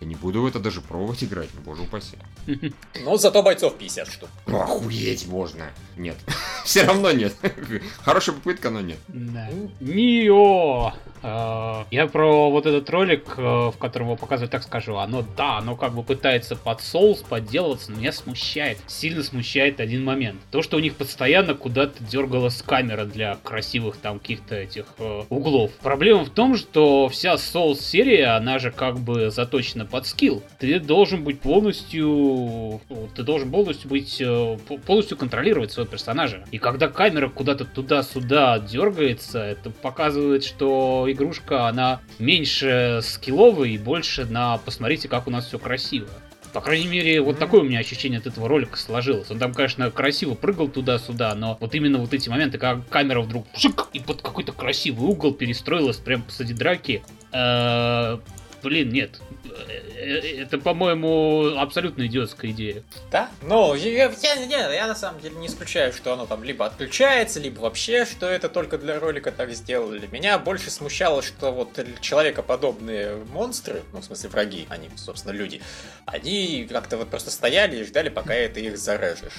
[0.00, 2.16] Я не буду в это даже пробовать играть, ну боже упаси.
[3.04, 4.28] Ну, зато бойцов 50 штук.
[4.46, 5.66] Ну охуеть можно.
[5.96, 6.16] Нет.
[6.64, 7.34] Все равно нет.
[8.04, 8.98] Хорошая попытка, но нет.
[9.08, 9.48] Да.
[9.80, 10.92] Нио!
[11.22, 15.58] Э, Я про вот этот ролик, э, в котором его показывают, так скажу, оно, да,
[15.58, 20.40] оно как бы пытается под соус подделываться, но меня смущает, сильно смущает один момент.
[20.50, 25.72] То, что у них постоянно куда-то дергалась камера для красивых там каких-то этих э, углов.
[25.82, 30.42] Проблема в том, что вся соус-серия, она же как бы заточена под скилл.
[30.58, 32.80] Ты должен быть полностью...
[33.14, 34.20] Ты должен полностью быть...
[34.20, 36.44] э, по- полностью контролировать своего персонажа.
[36.50, 44.24] И когда камера куда-то туда-сюда дергается, это показывает, что игрушка, она меньше скилловая и больше
[44.24, 46.08] на «посмотрите, как у нас все красиво».
[46.52, 49.30] По крайней мере, вот такое у меня ощущение от этого ролика сложилось.
[49.30, 53.46] Он там, конечно, красиво прыгал туда-сюда, но вот именно вот эти моменты, когда камера вдруг
[53.54, 57.02] шик, и под какой-то красивый угол перестроилась прямо посреди драки.
[58.62, 59.20] Блин, нет.
[59.44, 62.82] Э, э, Это, по-моему, абсолютно идиотская идея.
[63.10, 63.30] Да?
[63.42, 67.38] Ну, я, я, я- я на самом деле не исключаю, что оно там либо отключается,
[67.40, 70.08] либо вообще, что это только для ролика так сделали.
[70.10, 75.60] Меня больше смущало, что вот человекоподобные монстры, ну, в смысле враги, они, собственно, люди,
[76.06, 79.32] они как-то вот просто стояли и ждали, пока ты их зарежешь.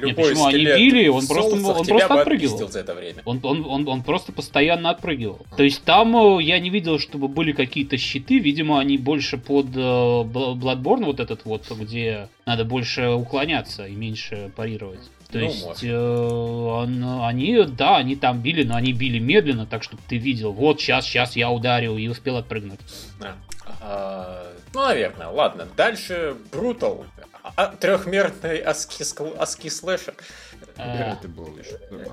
[0.00, 0.46] Любой почему?
[0.46, 2.68] Они били, он просто- он просто отпрыгивал.
[2.68, 3.22] за это время.
[3.24, 5.40] Он, он, он, он просто постоянно отпрыгивал.
[5.56, 8.38] То есть там э, я не видел, чтобы были какие-то щиты.
[8.38, 14.50] Видимо, они больше под э, Bloodborne, вот этот вот, где надо больше уклоняться и меньше
[14.56, 15.00] парировать.
[15.30, 19.82] То Ну, есть э, он- они, да, они там били, но они били медленно, так
[19.82, 22.80] чтобы ты видел, вот сейчас, сейчас я ударил и успел отпрыгнуть.
[23.20, 23.34] Да.
[23.82, 25.28] А, ну, наверное.
[25.28, 25.66] Ладно.
[25.76, 27.04] Дальше Брутал.
[27.80, 30.14] Трехмерный аски, скл- аски слэшер.
[30.76, 31.50] Э, Это было.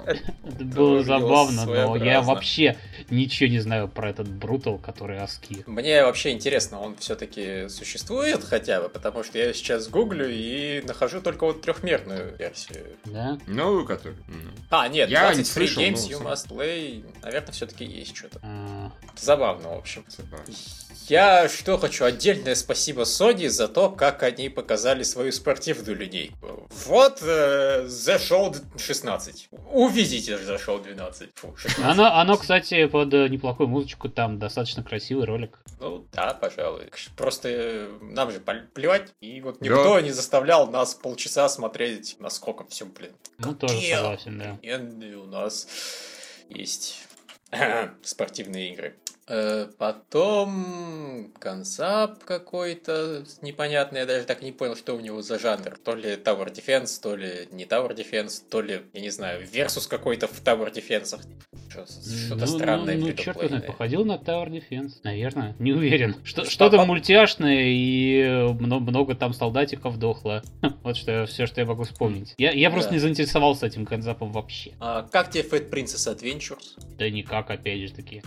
[0.07, 0.23] Это
[0.65, 2.77] было забавно, но я вообще
[3.09, 5.63] ничего не знаю про этот Брутал, который аски.
[5.67, 11.21] Мне вообще интересно, он все-таки существует хотя бы, потому что я сейчас гуглю и нахожу
[11.21, 12.85] только вот трехмерную версию.
[13.05, 13.37] Да?
[13.47, 14.17] Новую, которую.
[14.27, 14.51] Мгм.
[14.69, 17.03] А, нет, Я 20 не free слышал, games you must play.
[17.21, 18.39] Наверное, все-таки есть что-то.
[18.43, 20.03] А, Забавно, в общем.
[20.07, 20.45] Забавно.
[21.07, 26.67] Я что хочу, отдельное спасибо Sony за то, как они показали свою спортивную линейку.
[26.87, 29.49] Вот э, The Show 16.
[29.71, 31.29] Увидите The Show 12.
[31.35, 31.85] Фу, 16.
[31.85, 35.59] Оно, оно, кстати, под э, неплохую музычку, там достаточно красивый ролик.
[35.79, 36.89] Ну да, пожалуй.
[37.15, 42.85] Просто э, нам же плевать, и вот никто не заставлял нас полчаса смотреть, насколько все,
[42.85, 44.51] блин, Ну, тоже согласен, да.
[44.53, 45.67] охуенные у нас
[46.49, 47.03] есть
[48.03, 48.95] спортивные игры.
[49.27, 55.39] Э, Потом концап какой-то непонятный, я даже так и не понял, что у него за
[55.39, 55.77] жанр.
[55.83, 59.87] То ли Tower Defense, то ли не Tower Defense, то ли, я не знаю, Versus
[59.89, 61.19] какой-то в Tower Defense.
[61.69, 63.61] Что- Что-то Ну, странное, ну, ну, черт фри-то-плейное.
[63.67, 66.15] походил на Tower Defense, наверное, не уверен.
[66.23, 70.43] Что, Что, что-то по- мультяшное и э, мно- много там солдатиков дохло.
[70.83, 72.33] Вот что все, что я могу вспомнить.
[72.37, 72.95] Я, я просто Да.
[72.95, 74.73] не заинтересовался этим концапом вообще.
[74.79, 76.77] А как тебе Fat Princess Adventures?
[76.97, 78.21] Да никак, опять же таки.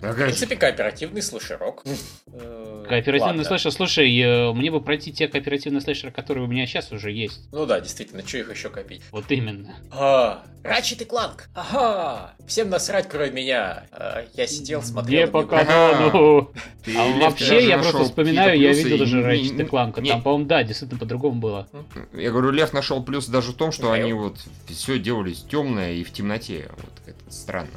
[0.00, 0.02] В
[0.38, 1.84] принципе, кооперативный слэшерок.
[2.30, 3.44] Э, Кооперативный ладно.
[3.44, 7.48] слэшер, слушай, э, мне бы пройти те кооперативные слэшеры, которые у меня сейчас уже есть.
[7.52, 9.02] Ну да, действительно, что их еще копить?
[9.10, 9.74] Вот именно.
[9.90, 11.48] А, Ratchet и Кланк.
[11.54, 13.84] Ага, всем насрать, кроме меня.
[13.90, 15.22] А, я сидел, смотрел.
[15.22, 16.52] Не по канону.
[16.86, 20.98] А вообще, я просто вспоминаю, я видел даже Ratchet и не- Там, по-моему, да, действительно
[21.00, 21.68] по-другому было.
[22.12, 24.36] Я говорю, Лев нашел плюс даже в том, что они вот
[24.68, 26.68] все делались темное и в темноте.
[26.76, 27.70] Вот это странно.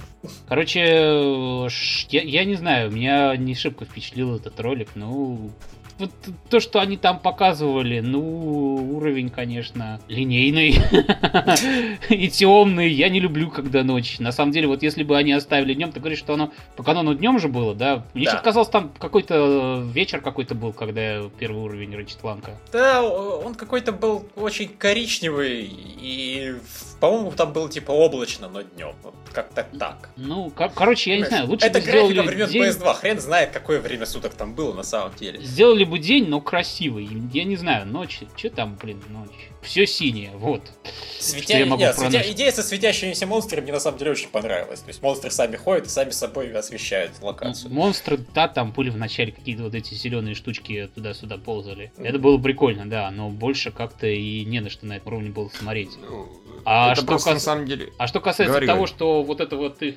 [0.47, 1.67] Короче, э,
[2.10, 4.89] я, я не знаю, меня не шибко впечатлил этот ролик.
[4.95, 5.51] Ну,
[6.01, 6.11] вот
[6.49, 10.75] то, что они там показывали, ну, уровень, конечно, линейный
[12.09, 12.89] и темный.
[12.91, 14.19] Я не люблю, когда ночь.
[14.19, 17.13] На самом деле, вот если бы они оставили днем, ты говоришь, что оно по канону
[17.15, 18.05] днем же было, да?
[18.13, 18.31] Мне Да.
[18.31, 22.52] что-то казалось, там какой-то вечер какой-то был, когда первый уровень Рэчет Ланка.
[22.71, 26.56] Да, он какой-то был очень коричневый, и,
[26.99, 28.93] по-моему, там было типа облачно, но днем.
[29.04, 30.10] Вот как-то так.
[30.17, 32.63] Ну, кор- короче, я не знаю, лучше Это бы сделали графика времен день...
[32.63, 35.39] PS2, хрен знает, какое время суток там было на самом деле.
[35.41, 37.08] Сделали бы день, но красивый.
[37.33, 38.21] Я не знаю, ночь.
[38.37, 39.50] Что там, блин, ночь?
[39.62, 40.62] Все синее, вот.
[41.19, 41.57] Светя...
[41.59, 42.23] я могу Нет, светя-.
[42.31, 44.79] Идея со светящимися монстрами мне на самом деле очень понравилась.
[44.79, 47.71] То есть монстры сами ходят и сами собой освещают локацию.
[47.71, 51.91] Монстры, да, там были в начале какие-то вот эти зеленые штучки туда-сюда ползали.
[51.97, 55.49] Это было прикольно, да, но больше как-то и не на что на этом уровне было
[55.49, 55.91] смотреть.
[56.01, 56.27] Ну,
[56.65, 57.89] А это что просто кас- на самом деле...
[57.99, 58.93] А что касается Говори, того, говори.
[58.93, 59.95] что вот это вот их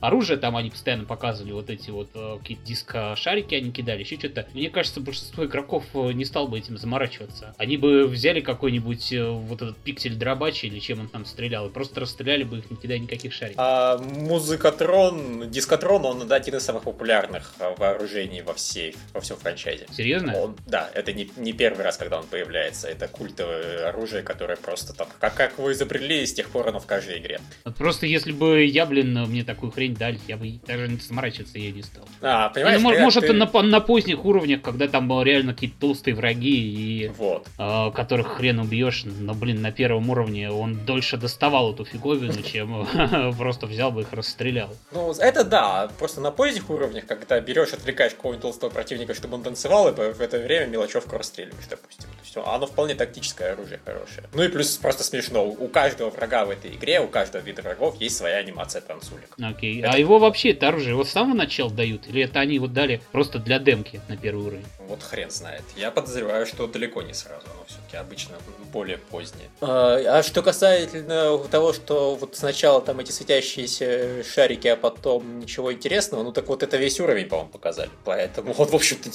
[0.00, 4.46] оружие, там они постоянно показывали вот эти вот э, какие-то диско-шарики они кидали, еще что-то.
[4.54, 7.54] Мне кажется, большинство игроков э, не стал бы этим заморачиваться.
[7.58, 11.70] Они бы взяли какой-нибудь э, вот этот пиксель дробач или чем он там стрелял, и
[11.70, 13.56] просто расстреляли бы их, не кидая никаких шариков.
[13.58, 19.86] А музыкотрон, дискотрон, он один из самых популярных а, вооружений во всей, во всем франчайзе.
[19.92, 20.34] Серьезно?
[20.36, 22.88] Он, да, это не, не первый раз, когда он появляется.
[22.88, 26.86] Это культовое оружие, которое просто там, как, как вы изобрели, с тех пор оно в
[26.86, 27.40] каждой игре.
[27.64, 31.58] Вот Просто если бы я, блин, мне такую хрень дали, я бы даже не заморачиваться
[31.58, 32.04] я не стал.
[32.20, 35.54] А, Ну, понимаешь, мо- когда может, ты- на, на поздних уровнях, когда там э, реально
[35.54, 37.46] какие-то толстые враги и Вот.
[37.58, 42.86] э, которых хрен убьешь, но, блин, на первом уровне он дольше доставал эту фиговину, чем
[43.38, 44.70] просто взял бы их расстрелял.
[44.92, 49.42] Ну, это да, просто на поздних уровнях, когда берешь, отвлекаешь какого-нибудь толстого противника, чтобы он
[49.42, 52.04] танцевал, и в это время мелочевку расстреливаешь, допустим.
[52.04, 54.28] То есть оно вполне тактическое оружие хорошее.
[54.34, 58.00] Ну и плюс просто смешно, у каждого врага в этой игре, у каждого вида врагов
[58.00, 59.30] есть своя анимация танцулек.
[59.42, 59.80] Окей.
[59.80, 62.06] Это- А его вообще, это оружие, его с самого начала дают?
[62.08, 64.64] Или это они вот дали просто для демки на первый уровень?
[64.88, 65.62] Вот хрен знает.
[65.76, 68.36] Я подозреваю, что далеко не сразу, оно все-таки обычно
[68.80, 69.50] более позднее.
[69.60, 75.70] А, а что касательно того, что вот сначала там эти светящиеся шарики, а потом ничего
[75.70, 77.90] интересного, ну так вот это весь уровень, по-моему, показали.
[78.06, 79.10] Поэтому вот, в общем-то,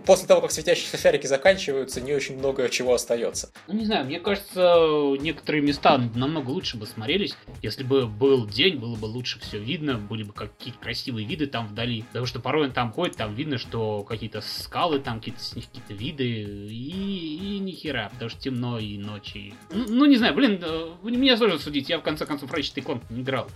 [0.06, 3.50] после того, как светящиеся шарики заканчиваются, не очень много чего остается.
[3.68, 8.78] Ну, не знаю, мне кажется, некоторые места намного лучше бы смотрелись, если бы был день,
[8.78, 12.04] было бы лучше все видно, были бы какие-то красивые виды там вдали.
[12.04, 15.66] Потому что порой он там ходит, там видно, что какие-то скалы, там какие-то с них
[15.66, 19.54] какие-то виды, и, и ни хера, потому что темно и ночи.
[19.70, 23.02] Ну, ну, не знаю, блин, э, меня сложно судить, я в конце концов Ratchet Clank
[23.10, 23.48] не играл.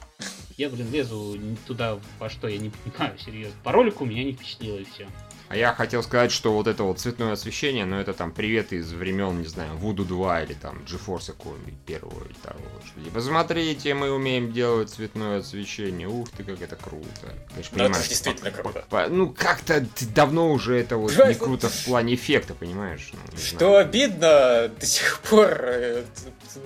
[0.56, 1.36] Я, блин, лезу
[1.66, 3.56] туда, во что я не понимаю, серьезно.
[3.64, 5.08] По ролику меня не впечатлило и все.
[5.48, 8.92] А я хотел сказать, что вот это вот цветное освещение, ну это там привет из
[8.92, 12.64] времен, не знаю, Voodoo 2 или там GeForce какого-нибудь первого или второго.
[12.86, 16.08] Что типа, смотрите, мы умеем делать цветное освещение.
[16.08, 17.08] Ух ты, как это круто.
[17.20, 18.84] Конечно, Ну, это понимаешь, ж действительно по- круто.
[18.88, 23.10] по- ну, как-то давно уже это вот не круто в плане эффекта, понимаешь?
[23.12, 23.76] Ну, Что знаю.
[23.86, 26.04] обидно, до сих пор э,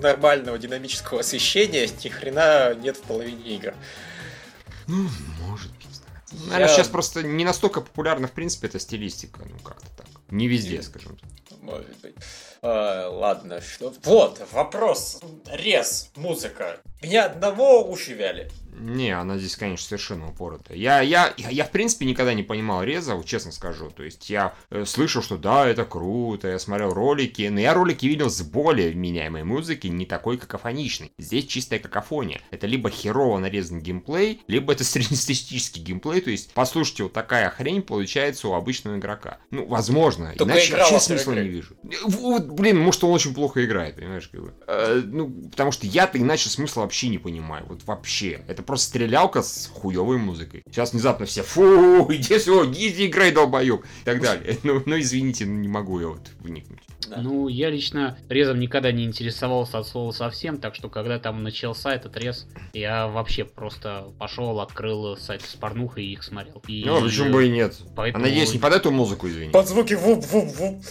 [0.01, 3.75] нормального динамического освещения ни хрена нет в половине игр.
[4.87, 5.09] Ну,
[5.41, 5.88] может быть.
[6.33, 10.07] Наверное, Я- сейчас просто не настолько популярна, в принципе, эта стилистика, ну как-то так.
[10.31, 11.59] Не везде, скажем так.
[11.63, 12.15] Может быть.
[12.63, 13.93] А, ладно, что...
[14.05, 15.21] Вот, вопрос.
[15.53, 16.81] Рез, музыка.
[17.03, 18.51] Меня одного уши вяли.
[18.81, 20.77] Не, она здесь, конечно, совершенно упоротая.
[20.77, 23.91] Я, я, я, я, в принципе, никогда не понимал Реза, вот честно скажу.
[23.91, 28.07] То есть я э, слышал, что да, это круто, я смотрел ролики, но я ролики
[28.07, 31.13] видел с более вменяемой музыки, не такой какофоничной.
[31.19, 32.41] Здесь чистая какофония.
[32.51, 37.83] Это либо херово нарезан геймплей, либо это среднестатистический геймплей, то есть, послушайте, вот такая хрень
[37.83, 39.39] получается у обычного игрока.
[39.51, 41.45] Ну, возможно, Только иначе вообще смысла игры.
[41.45, 41.77] не вижу.
[42.05, 44.55] Вот, блин, может, он очень плохо играет, понимаешь, как бы.
[44.67, 48.41] Э, ну, потому что я-то иначе смысла вообще не понимаю, вот вообще.
[48.49, 50.63] Это просто стрелялка с хуевой музыкой.
[50.71, 51.63] Сейчас внезапно все, фу,
[52.13, 54.59] иди сюда, иди играй, долбоеб, и так далее.
[54.69, 56.81] Ну, ну, извините, ну, не могу я вот вникнуть.
[57.09, 57.21] Да.
[57.23, 61.95] Ну, я лично резом никогда не интересовался от слова совсем, так что когда там начался
[61.95, 66.63] этот рез, я вообще просто пошел, открыл сайт с порнухой и их смотрел.
[66.67, 67.77] И- Ну, почему бы и нет.
[67.81, 69.51] А Поэтому- надеюсь, не под эту музыку, извини.
[69.53, 70.83] Под звуки вуп-вуп-вуп.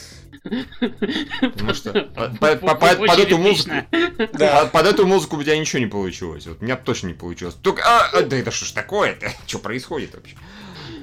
[1.42, 3.72] Потому что Под- по- по- по- под эту музыку...
[4.72, 6.48] Под, эту музыку у тебя ничего не получилось.
[6.48, 7.56] Вот у меня точно не получилось.
[7.56, 9.32] Только, а, а, да это что ж такое-то?
[9.48, 10.36] Что происходит вообще?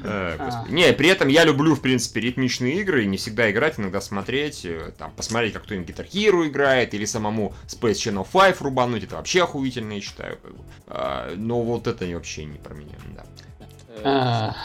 [0.03, 0.73] Э, господи.
[0.75, 4.93] Не, при этом я люблю, в принципе, ритмичные игры, не всегда играть, иногда смотреть, э,
[4.99, 9.45] там, посмотреть, как кто-нибудь Guitar Hero играет, или самому Space Channel 5 рубануть, это вообще
[9.45, 10.39] охуительно, я считаю.
[10.89, 13.25] А, но вот это вообще не про меня, да.
[14.05, 14.57] А,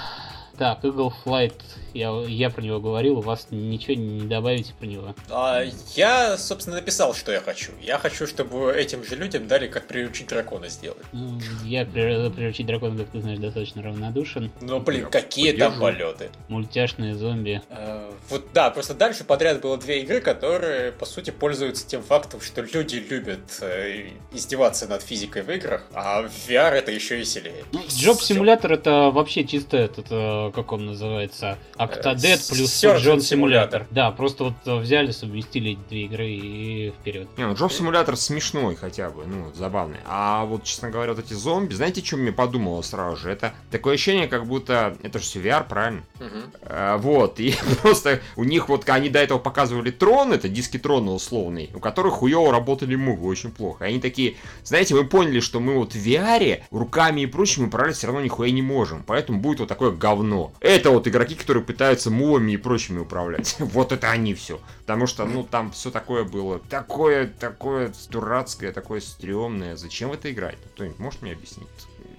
[0.57, 1.53] Так, Eagle Flight,
[1.93, 5.15] я, я про него говорил, у вас ничего не добавите про него.
[5.29, 5.63] А,
[5.95, 7.71] я, собственно, написал, что я хочу.
[7.81, 11.03] Я хочу, чтобы этим же людям дали, как приручить дракона сделать.
[11.11, 14.51] Ну, Я при- приручить дракона, как ты знаешь, достаточно равнодушен.
[14.61, 16.29] Но, блин, Я какие там полеты.
[16.47, 17.61] Мультяшные зомби.
[17.69, 22.41] Э, Вот да, просто дальше подряд было две игры, которые, по сути, пользуются тем фактом,
[22.41, 27.63] что люди любят э, издеваться над физикой в играх, а в VR это еще веселее.
[27.71, 33.21] Ну, Simulator это вообще чисто этот, э, как он называется, Octodad плюс Джон.
[33.21, 33.87] Симулятор.
[33.89, 37.27] Да, просто вот э, взяли, совместили эти две игры и вперед.
[37.37, 39.97] Не, ну Джоб Симулятор смешной хотя бы, ну, забавный.
[40.05, 43.31] А вот, честно говоря, вот эти зомби, знаете, что мне подумало сразу же?
[43.31, 44.97] Это такое ощущение, как будто...
[45.03, 46.03] Это же все VR, правильно?
[46.19, 46.43] Мгм.
[46.63, 51.13] А, вот, и просто у них вот, они до этого показывали трон, это диски трона
[51.13, 53.85] условный, у которых хуево работали мувы, очень плохо.
[53.85, 57.95] И они такие, знаете, мы поняли, что мы вот в VR руками и прочим управлять
[57.95, 60.51] все равно нихуя не можем, поэтому будет вот такое говно.
[60.59, 63.55] Это вот игроки, которые пытаются мувами и прочими управлять.
[63.59, 64.59] Вот это они все.
[64.79, 69.75] Потому что, ну, там все такое было, такое, такое дурацкое, такое стрёмное.
[69.75, 70.57] Зачем это играть?
[70.73, 71.67] Кто-нибудь может мне объяснить?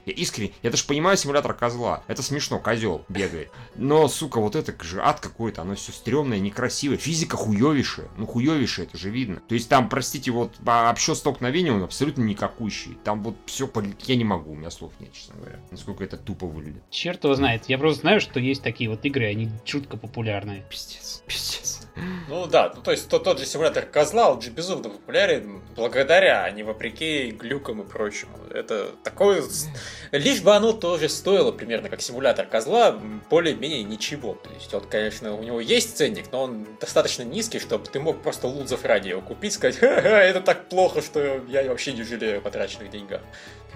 [0.07, 2.03] Я искренне, я даже понимаю симулятор козла.
[2.07, 3.51] Это смешно, козел бегает.
[3.75, 6.97] Но, сука, вот это же ад какой-то, оно все стрёмное, некрасивое.
[6.97, 8.09] Физика хуёвейшая.
[8.17, 9.41] Ну, хуёвейшая, это же видно.
[9.49, 12.99] То есть там, простите, вот а, общо столкновения он абсолютно никакущий.
[13.05, 13.71] Там вот все,
[14.07, 15.61] я не могу, у меня слов нет, честно говоря.
[15.71, 16.83] Насколько это тупо выглядит.
[16.91, 17.65] Черт его знает.
[17.69, 20.65] Я просто знаю, что есть такие вот игры, они жутко популярные.
[20.69, 21.80] Пиздец, пиздец.
[22.29, 26.45] Ну да, ну то есть тот, тот же симулятор козла, он же безумно популярен благодаря,
[26.45, 28.33] а не вопреки глюкам и прочему.
[28.51, 29.43] Это такое...
[30.13, 32.99] Лишь бы оно тоже стоило примерно как симулятор козла,
[33.31, 34.35] более-менее ничего.
[34.35, 38.23] То есть он, конечно, у него есть ценник, но он достаточно низкий, чтобы ты мог
[38.23, 42.39] просто лузов ради его купить, сказать, ха-ха, это так плохо, что я вообще не жалею
[42.39, 43.21] о потраченных деньгах.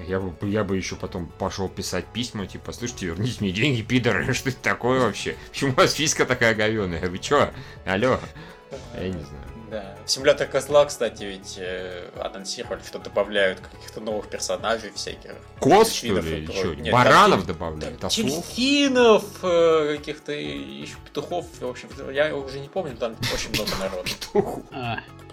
[0.08, 4.32] Я бы, я бы еще потом пошел писать письма, типа, слушайте, верните мне деньги, пидоры,
[4.34, 5.36] что это такое вообще?
[5.50, 7.08] Почему у вас фиска такая говеная?
[7.08, 7.50] Вы чё?
[7.84, 8.13] Алло?
[8.94, 9.44] Я не знаю.
[9.70, 9.96] Да.
[10.04, 15.32] В симулятор козла, кстати, ведь э, анонсировали, что добавляют каких-то новых персонажей всяких.
[15.58, 16.74] Кос, что ли, чё?
[16.74, 18.26] Нет, Баранов там добавляют, Там ослов?
[18.26, 24.62] Дельфинов, э, каких-то еще петухов, в общем, я уже не помню, там очень много народу.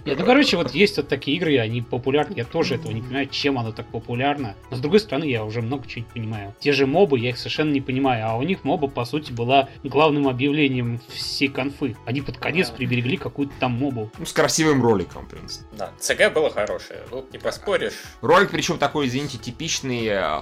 [0.06, 2.34] Нет, ну короче, вот есть вот такие игры, они популярны.
[2.36, 4.56] Я тоже этого не понимаю, чем оно так популярно.
[4.70, 6.56] Но с другой стороны, я уже много чего не понимаю.
[6.60, 8.26] Те же мобы, я их совершенно не понимаю.
[8.28, 11.96] А у них моба, по сути, была главным объявлением всей конфы.
[12.06, 12.76] Они под конец Да.
[12.76, 14.10] приберегли какую-то там мобу.
[14.18, 15.66] Ну, с красивым роликом, в принципе.
[15.78, 17.94] Да, ЦГ было хорошее, тут не поспоришь.
[18.22, 20.40] Ролик, причем такой, извините, типичный э,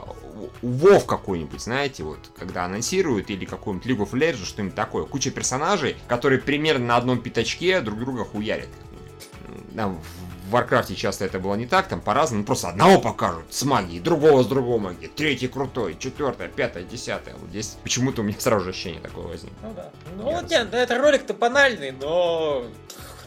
[0.62, 5.04] Вов какой-нибудь, знаете, вот, когда анонсируют, или какой-нибудь League of Legends, что-нибудь такое.
[5.06, 8.70] Куча персонажей, которые примерно на одном пятачке друг друга хуярят.
[9.76, 10.00] Там
[10.48, 14.44] в Варкрафте часто это было не так, там по-разному, просто одного покажут с магией, другого
[14.44, 17.36] с другой магией, третий крутой, четвертое, пятое, десятое.
[17.36, 19.56] Вот здесь почему-то у меня сразу же ощущение такое возникло.
[19.62, 19.92] Ну да.
[20.16, 22.66] Ну вот нет, да, это ролик-то банальный, но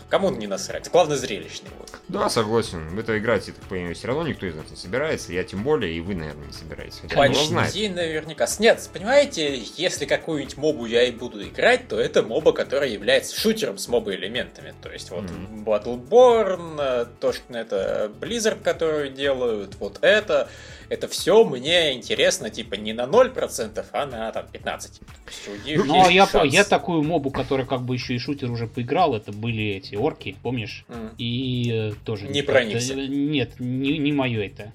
[0.08, 0.90] кому не насрать.
[0.90, 1.70] Главное зрелищный.
[2.09, 2.88] Да, согласен.
[2.88, 5.32] В это играть, я так понимаю, все равно никто из нас не собирается.
[5.32, 6.99] Я тем более, и вы, наверное, не собираетесь.
[7.03, 7.95] Хотя Почти знает.
[7.95, 8.47] наверняка.
[8.59, 13.78] Нет, понимаете, если какую-нибудь мобу я и буду играть, то это моба, которая является шутером
[13.78, 14.74] с моба-элементами.
[14.82, 15.64] То есть вот Мгм.
[15.64, 20.49] Battleborn, э, то, что это Blizzard, которую делают, вот это,
[20.88, 25.01] это все мне интересно, типа, не на 0%, а на там 15%.
[25.01, 26.53] То есть у них Ну, а есть я, шанс.
[26.53, 30.36] я такую мобу, которая как бы еще и шутер уже поиграл, это были эти орки,
[30.43, 30.84] помнишь?
[30.88, 31.11] М.
[31.18, 32.28] И э, тоже...
[32.28, 32.95] Не проникся.
[32.95, 34.72] Нет, не, не мое это.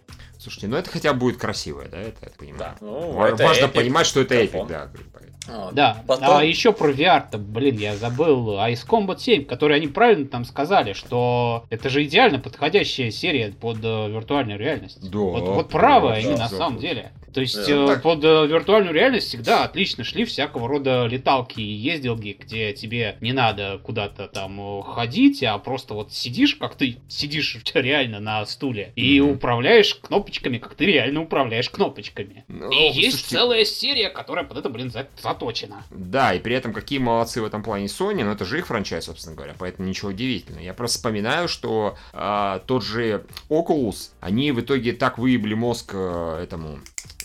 [0.47, 2.57] Слушайте, ну это хотя бы будет красивое, да, это я понимаю.
[2.59, 4.89] Да, ну, Ва- это Важно эпик, понимать, что это эпик, да.
[5.49, 5.73] Вот.
[5.75, 10.25] Да, Потом- а еще про VR-то, блин, я забыл Ice Combat 7, который они правильно
[10.27, 15.09] там сказали, что это же идеально подходящая серия под э, виртуальную реальность.
[15.09, 16.57] Да, вот, вот правы да, они да, на да.
[16.57, 17.11] самом деле.
[17.33, 21.61] То есть Да, э, так- под э, виртуальную реальность всегда отлично шли всякого рода леталки
[21.61, 26.97] и ездилки, где тебе не надо куда-то там ходить, а просто вот сидишь, как ты
[27.07, 29.31] сидишь реально на стуле, и Мгм.
[29.35, 29.95] управляешь
[30.38, 32.45] кнопочками, как ты реально управляешь кнопочками.
[32.47, 35.83] Ну, и есть слушайте, целая серия, которая под это, блин, за- заточена.
[35.89, 39.05] Да, и при этом какие молодцы в этом плане Sony, но это же их франчайз,
[39.05, 40.63] собственно говоря, поэтому ничего удивительного.
[40.63, 46.39] Я просто вспоминаю, что а, тот же Oculus, они в итоге так выебли мозг э,
[46.43, 46.79] этому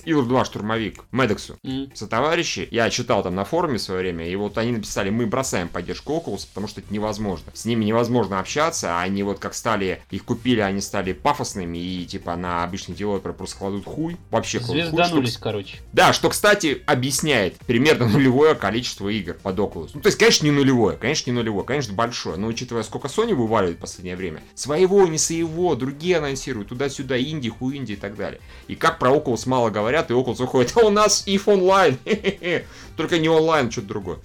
[0.04, 1.58] Ил 2 штурмовик Медексу.
[1.62, 1.90] М.
[1.94, 5.68] Сотоварищи, я читал там на форуме в свое время, и вот они написали, мы бросаем
[5.68, 7.52] поддержку Oculus, потому что это невозможно.
[7.54, 12.04] С ними невозможно общаться, а они вот как стали, их купили, они стали пафосными, и
[12.06, 15.78] типа на обычный девелопер просто кладут хуй, вообще кладут хуй, что, короче.
[15.92, 19.90] да, что, кстати, объясняет примерно нулевое количество игр под Oculus.
[19.94, 23.34] Ну, то есть, конечно, не нулевое, конечно, не нулевое, конечно, большое, но учитывая, сколько Sony
[23.34, 28.40] вываливает в последнее время, своего, не своего, другие анонсируют, туда-сюда, инди, хуинди и так далее.
[28.68, 31.98] И как про Oculus мало говорят, и Oculus выходит, а у нас if онлайн,
[32.96, 34.18] только не онлайн, что-то другое.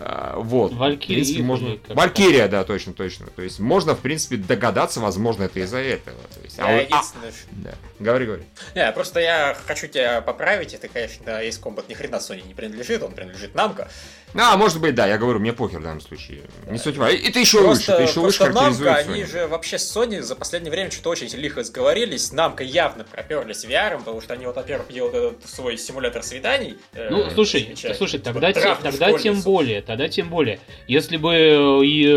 [0.00, 0.72] А, вот.
[0.72, 1.78] Valkyrie В принципе, или можно...
[1.88, 3.26] Валькирия, да, точно, точно.
[3.34, 6.18] То есть можно, в принципе, догадаться, возможно, это из-за этого.
[6.34, 7.02] То есть, а а,
[7.50, 7.74] да.
[7.98, 8.42] Говори, говори.
[8.74, 10.74] Не, просто я хочу тебя поправить.
[10.74, 13.88] Это, конечно, Ace Combat ни хрена Sony не принадлежит, он принадлежит Namco.
[14.34, 16.42] А, может быть, да, я говорю, мне похер в данном случае.
[16.70, 17.16] Не суть важно.
[17.16, 19.26] И ты еще Просто, выше, ты еще выше характеризуешь они Sony.
[19.30, 22.32] же вообще с Sony за последнее время что-то очень лихо сговорились.
[22.32, 26.76] Намка явно проперлись VR, потому что они вот, во-первых, делают этот свой симулятор свиданий.
[26.94, 27.94] э, Ну, слушай, замечательный.
[27.94, 30.60] слушай, Типа тогда, те- тогда тем более, тогда тем более.
[30.86, 32.16] Если бы э, и э,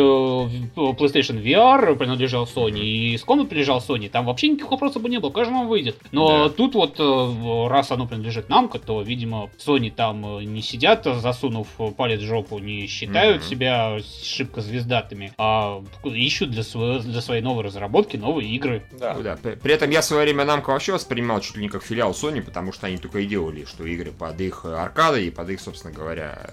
[0.76, 5.30] PlayStation VR принадлежал Sony, и Scom принадлежал Sony, там вообще никаких вопросов бы не было,
[5.32, 5.98] каждому выйдет.
[6.12, 6.50] Но Да.
[6.50, 11.68] тут вот, э, раз оно принадлежит Намко, то, видимо, Sony там э, не сидят, засунув
[12.02, 13.50] палец в жопу, не считают Мгм.
[13.50, 18.84] себя шибко звездатыми, а ищут для, своего, для своей новой разработки новые игры.
[18.92, 19.14] Да.
[19.14, 21.84] Ну да, при этом я в свое время Намко вообще воспринимал чуть ли не как
[21.84, 25.30] филиал Sony, потому что они только и делали, что игры под их э, аркады и
[25.30, 26.50] под их, собственно говоря.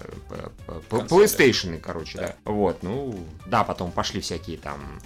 [0.91, 2.27] PlayStation, короче, Да.
[2.27, 2.51] да.
[2.51, 4.99] Вот, ну, да, потом пошли всякие там...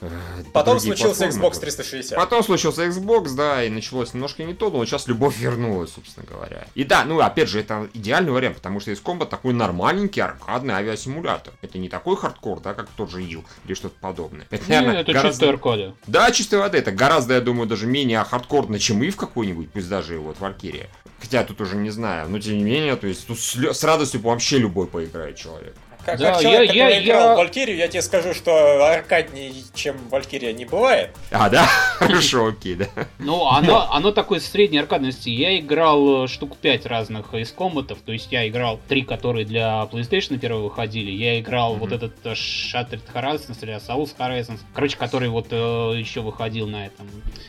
[0.00, 0.08] э,
[0.52, 1.48] Потом случился платформы.
[1.48, 2.16] Xbox 360.
[2.18, 6.26] Потом случился Xbox, да, и началось немножко не то, но вот сейчас любовь вернулась, собственно
[6.26, 6.66] говоря.
[6.74, 10.74] И да, ну опять же, это идеальный вариант, потому что из комбо такой нормальненький аркадный
[10.74, 11.54] авиасимулятор.
[11.62, 14.46] Это не такой хардкор, да, как тот же Ил или что-то подобное.
[14.50, 15.94] Это, Не, наверное, это гораздо- чистая аркада.
[16.06, 16.78] Да, чистой воды.
[16.78, 20.88] Это гораздо, я думаю, даже менее хардкорно, чем и в какой-нибудь, пусть даже вот Валькирия.
[21.20, 24.20] Хотя тут уже не знаю, но тем не менее, то есть тут с, с радостью
[24.20, 25.74] вообще любой поиграет человек.
[26.06, 28.84] Как, Да, как человек, я- который я- играл я- в Валькирию, я тебе скажу, что
[28.86, 31.10] аркадней, чем Валькирия, не бывает.
[31.32, 31.66] А, да?
[31.98, 32.86] Хорошо, окей, да.
[33.18, 35.28] Ну, оно, оно такой средней аркадности.
[35.30, 37.98] Я играл э, штук 5 разных из комбатов.
[38.06, 41.10] То есть я играл три, которые для PlayStation первые выходили.
[41.10, 41.80] Я играл Мгм.
[41.80, 44.60] вот этот э, Shattered Horizons или Souls Horizons.
[44.74, 45.56] Короче, который вот э,
[45.98, 47.08] еще выходил на этом,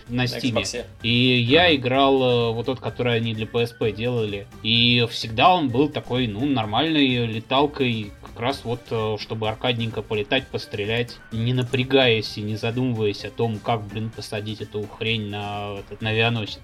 [0.10, 0.54] на Steam.
[0.56, 0.84] Xbox.
[1.04, 4.48] И я играл э, вот тот, который они для PSP делали.
[4.64, 10.48] И всегда он был такой, ну, нормальной леталкой, как раз вот, э, чтобы аркадненько полетать,
[10.48, 16.02] пострелять, не напрягаясь и не задумываясь о том, как, блин, посадить эту хрень на, этот,
[16.02, 16.60] на авианосец.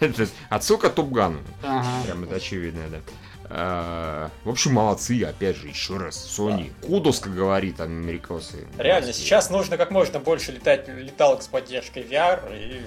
[0.48, 1.40] Отсылка Топгану.
[1.60, 2.98] Прям это очевидно, да.
[3.50, 6.70] А, В общем, молодцы, опять же, еще раз, Sony.
[6.86, 8.66] Кудос, как говорит америкосы.
[8.76, 12.82] Реально, сейчас нужно как можно больше летать леталок с поддержкой VR, и.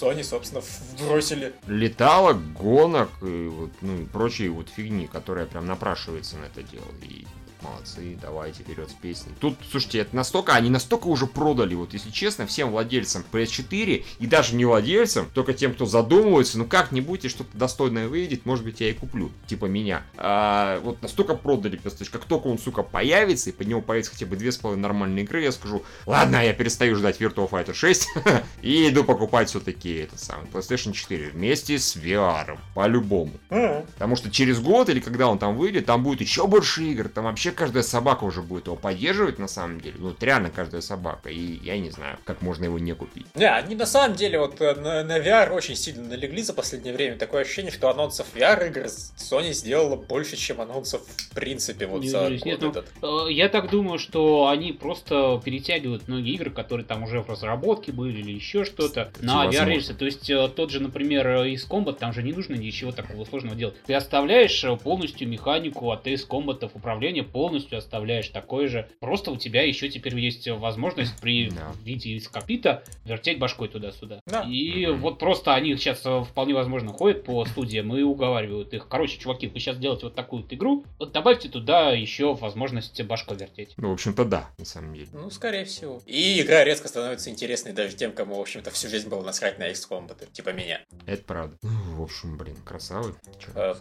[0.00, 1.52] Sony, собственно, вбросили.
[1.66, 6.86] леталок, гонок и вот, ну, и прочей вот фигни, которая прям напрашивается на это дело.
[7.02, 7.26] И
[7.62, 9.32] молодцы, давайте вперед с песней.
[9.40, 14.26] Тут, слушайте, это настолько, они настолько уже продали, вот если честно, всем владельцам PS4 и
[14.26, 18.80] даже не владельцам, только тем, кто задумывается, ну как-нибудь и что-то достойное выйдет, может быть,
[18.80, 20.02] я и куплю, типа меня.
[20.16, 24.26] А, вот настолько продали PS4, как только он, сука, появится, и под него появится хотя
[24.26, 28.08] бы две с половиной нормальные игры, я скажу, ладно, я перестаю ждать Virtua Fighter 6
[28.62, 33.32] и иду покупать все-таки этот самый PlayStation 4 вместе с VR, по-любому.
[33.48, 37.24] Потому что через год или когда он там выйдет, там будет еще больше игр, там
[37.24, 39.96] вообще каждая собака уже будет его поддерживать на самом деле.
[39.98, 41.28] Ну, вот реально каждая собака.
[41.28, 43.26] И я не знаю, как можно его не купить.
[43.34, 46.94] Не, они на самом деле вот э, на, на VR очень сильно налегли за последнее
[46.94, 47.16] время.
[47.16, 52.08] Такое ощущение, что анонсов VR игр Sony сделала больше, чем анонсов в принципе вот Не
[52.08, 52.86] за удивлюсь, год нет, ну, этот.
[53.02, 57.92] Э, Я так думаю, что они просто перетягивают многие игры, которые там уже в разработке
[57.92, 59.46] были или еще что-то, на.
[59.46, 59.94] VR-рельсы.
[59.94, 63.56] То есть э, тот же, например, из Combat, там же не нужно ничего такого сложного
[63.56, 63.76] делать.
[63.86, 68.88] Ты оставляешь полностью механику от из Combat управления, полностью оставляешь такое же.
[68.98, 71.72] Просто у тебя еще теперь есть возможность при Да.
[71.84, 74.18] виде из копита вертеть башкой туда-сюда.
[74.26, 74.42] Да.
[74.42, 75.00] И Мгм.
[75.02, 78.88] вот просто они сейчас э, вполне возможно ходят по студиям и уговаривают их.
[78.88, 83.36] Короче, чуваки, вы сейчас делаете вот такую вот игру, вот добавьте туда еще возможность башкой
[83.36, 83.74] вертеть.
[83.76, 85.06] Ну, в общем-то, да, на самом деле.
[85.12, 86.02] Ну, скорее всего.
[86.06, 89.70] И игра резко становится интересной даже тем, кому, в общем-то, всю жизнь было насрать на
[89.70, 90.80] XCOM, типа меня.
[91.06, 91.56] Это правда.
[91.62, 93.14] Ну, в общем, блин, красавы.
[93.54, 93.74] Э.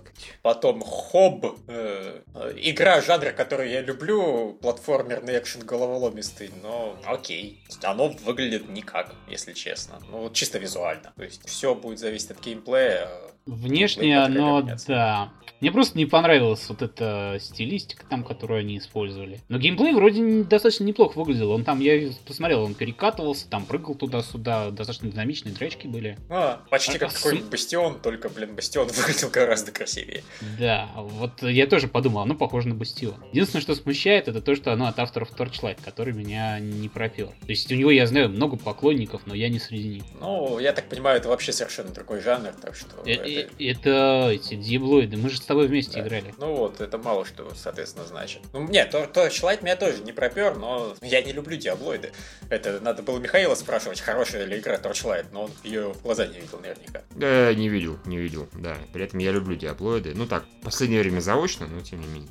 [0.44, 7.64] Потом Хоб, э, э, игра жанра, которую я люблю, платформерный экшен головоломистый, но окей.
[7.82, 10.02] Оно выглядит никак, если честно.
[10.12, 11.14] Ну, чисто визуально.
[11.16, 13.10] То есть все будет зависеть от геймплея.
[13.46, 15.32] Внешне Геймплей оно, да.
[15.60, 19.40] Мне просто не понравилась вот эта стилистика там, которую они использовали.
[19.50, 21.52] Но геймплей вроде достаточно неплохо выглядел.
[21.52, 26.18] Он там, я посмотрел, он перекатывался, там прыгал туда-сюда, достаточно динамичные драчки были.
[26.30, 30.24] А, почти А, как а, какой-нибудь Бастион, только, блин, Бастион выглядел гораздо красивее.
[30.60, 33.16] Да, вот я тоже подумал, оно похоже на Бастион.
[33.32, 37.28] Единственное, что смущает, это то, что оно от авторов Torchlight, который меня не пропер.
[37.28, 40.04] То есть у него, я знаю, много поклонников, но я не среди них.
[40.20, 42.90] Ну, я так понимаю, это вообще совершенно другой жанр, так что...
[43.06, 43.28] Э, это-
[43.60, 46.08] э, Это эти диаблоиды, мы же с тобой вместе Да.
[46.08, 46.34] играли.
[46.38, 48.42] Ну вот, это мало что, соответственно, значит.
[48.54, 52.12] Ну, нет, то, Torchlight меня тоже не пропер, но я не люблю диаблоиды.
[52.50, 56.40] Это надо было Михаила спрашивать, хорошая ли игра Torchlight, но он ее в глаза не
[56.40, 57.02] видел наверняка.
[57.20, 58.78] Э, не видел, не видел, да.
[58.94, 60.14] При этом я люблю диаблоиды.
[60.16, 62.30] Ну так, в последнее время заочно, но тем не менее.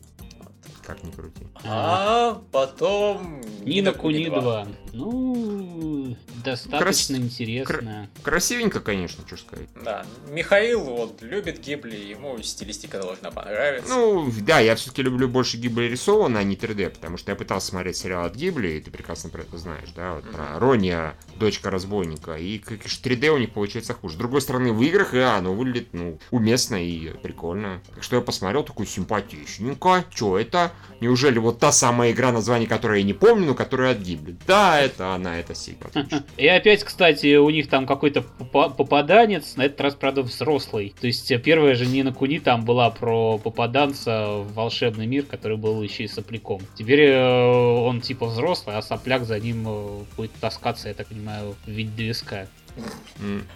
[0.86, 1.46] Как ни крути.
[1.64, 3.42] А потом...
[3.62, 4.68] Нина Куни 2.
[4.92, 8.08] Ну, достаточно интересно.
[8.22, 9.68] Красивенько, конечно, что сказать.
[9.84, 13.92] Да, Михаил вот любит Гибли, ему стилистика должна понравиться.
[13.92, 17.68] Ну, да, я все-таки люблю больше Гибли рисованно, а не 3D, потому что я пытался
[17.68, 21.70] смотреть сериал от Гибли, и ты прекрасно про это знаешь, да, вот про Рония, дочка
[21.70, 24.14] разбойника, и как 3D у них получается хуже.
[24.14, 27.82] С другой стороны, в играх, да, оно выглядит, ну, уместно и прикольно.
[27.92, 30.72] Так что я посмотрел, такой симпатичненько, что это?
[31.00, 34.36] Неужели вот та самая игра, название которой я не помню, но которая от Гибли?
[34.46, 35.90] Да, это она, это Сига.
[36.36, 40.94] И опять, кстати, у них там какой-то попаданец, на этот раз, правда, взрослый.
[40.98, 45.58] То есть э, первая же Нина Куни там была про попаданца в волшебный мир, который
[45.58, 46.62] был еще и сопляком.
[46.74, 51.56] Теперь э, он типа взрослый, а сопляк за ним э, будет таскаться, я так понимаю,
[51.66, 52.48] в виде двиска.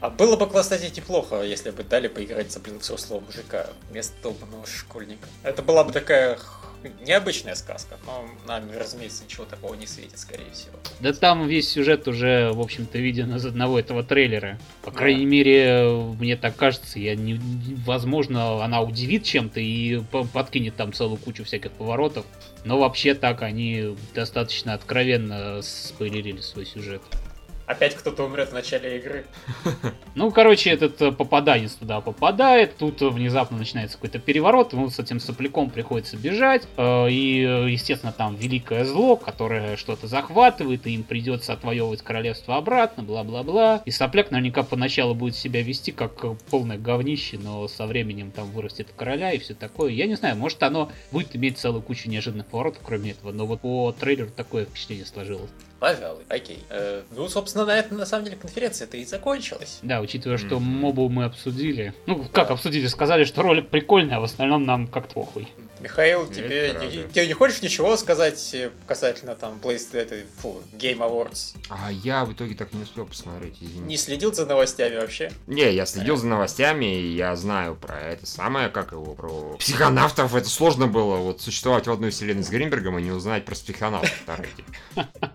[0.01, 4.66] А было бы, кстати, неплохо, если бы дали поиграть за блин взрослого мужика вместо долбанного
[4.66, 5.29] школьника.
[5.43, 6.39] Это была бы такая
[7.01, 10.78] необычная сказка, но нам, разумеется, ничего такого не светит, скорее всего.
[11.01, 14.59] Да там весь сюжет уже, в общем-то, виден из одного этого трейлера.
[14.83, 15.85] По крайней мере,
[16.18, 17.41] мне так кажется, я не,
[17.85, 20.01] возможно, она удивит чем-то и
[20.33, 22.24] подкинет там целую кучу всяких поворотов.
[22.64, 27.03] Но вообще так они достаточно откровенно спойлерили свой сюжет.
[27.71, 29.25] Опять кто-то умрет в начале игры.
[30.16, 35.21] Ну, короче, этот э, попаданец туда попадает, тут внезапно начинается какой-то переворот, ему с этим
[35.21, 41.53] сопляком приходится бежать, э, и, естественно, там великое зло, которое что-то захватывает, и им придется
[41.53, 43.83] отвоевывать королевство обратно, бла-бла-бла.
[43.85, 48.89] И сопляк наверняка поначалу будет себя вести как полное говнище, но со временем там вырастет
[48.97, 49.93] короля и все такое.
[49.93, 53.61] Я не знаю, может оно будет иметь целую кучу неожиданных поворотов, кроме этого, но вот
[53.61, 55.51] по трейлеру такое впечатление сложилось.
[55.81, 56.62] Пожалуй, окей.
[56.68, 59.78] Э, ну, собственно, на этом, на самом деле, конференция-то и закончилась.
[59.83, 60.61] Да, учитывая, что mm-hmm.
[60.61, 61.95] мобу мы обсудили.
[62.07, 62.55] Ну, как да.
[62.55, 62.87] обсудили?
[62.87, 65.49] Сказали, что ролик прикольный, а в остальном нам как-то похуй.
[65.81, 71.57] Михаил, тебе, не, тебе не хочешь ничего сказать э, касательно там PlayStation, фу, Game Awards?
[71.70, 73.87] А я в итоге так не успел посмотреть, извините.
[73.87, 75.33] Не следил за новостями вообще?
[75.47, 80.35] Не, я следил за новостями, и я знаю про это самое, как его, про психонавтов.
[80.35, 84.12] Это сложно было вот существовать в одной вселенной с Гринбергом и не узнать про психонавтов.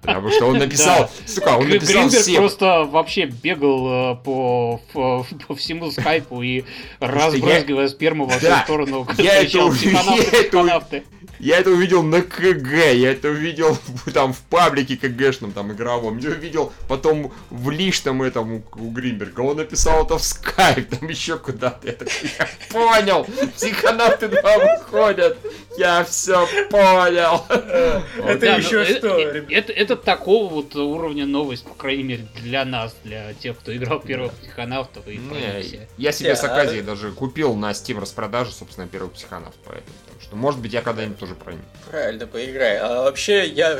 [0.01, 2.35] Потому что он написал, сука, он написал всем.
[2.35, 5.25] просто вообще бегал э, по,
[5.55, 6.65] всему скайпу и
[6.99, 11.03] разбрызгивая сперму во всю сторону, я это это,
[11.39, 13.77] я это увидел на КГ, я это увидел
[14.13, 19.41] там в паблике КГшном, там игровом, я увидел потом в личном этом у, у Гринберга,
[19.41, 22.07] он написал это в скайп, там еще куда-то, я, так,
[22.39, 23.25] я понял,
[23.55, 25.38] психонавты 2 выходят,
[25.77, 27.43] я все понял.
[27.49, 29.19] Это еще ну, что?
[29.19, 33.99] Э, это, такого вот уровня новость, по крайней мере, для нас, для тех, кто играл
[33.99, 35.19] первых психонавтов и
[35.97, 39.95] Я себе с Аказией даже купил на Steam распродаже, собственно, первых психонавтов, поэтому.
[40.26, 41.61] Что, может быть, я когда-нибудь тоже про них.
[41.89, 42.80] Правильно, поиграй.
[42.80, 43.80] А вообще, я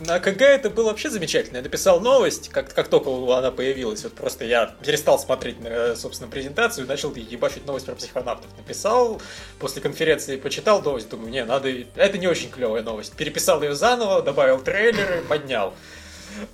[0.00, 1.58] на КГ это было вообще замечательно.
[1.58, 4.02] Я написал новость, как, как только она появилась.
[4.04, 5.56] Вот просто я перестал смотреть,
[5.96, 8.50] собственно, презентацию начал ебашить новость про психонавтов.
[8.56, 9.20] Написал,
[9.58, 11.68] после конференции почитал новость, думаю, не, надо...
[11.94, 13.14] Это не очень клевая новость.
[13.14, 15.74] Переписал ее заново, добавил трейлеры, поднял.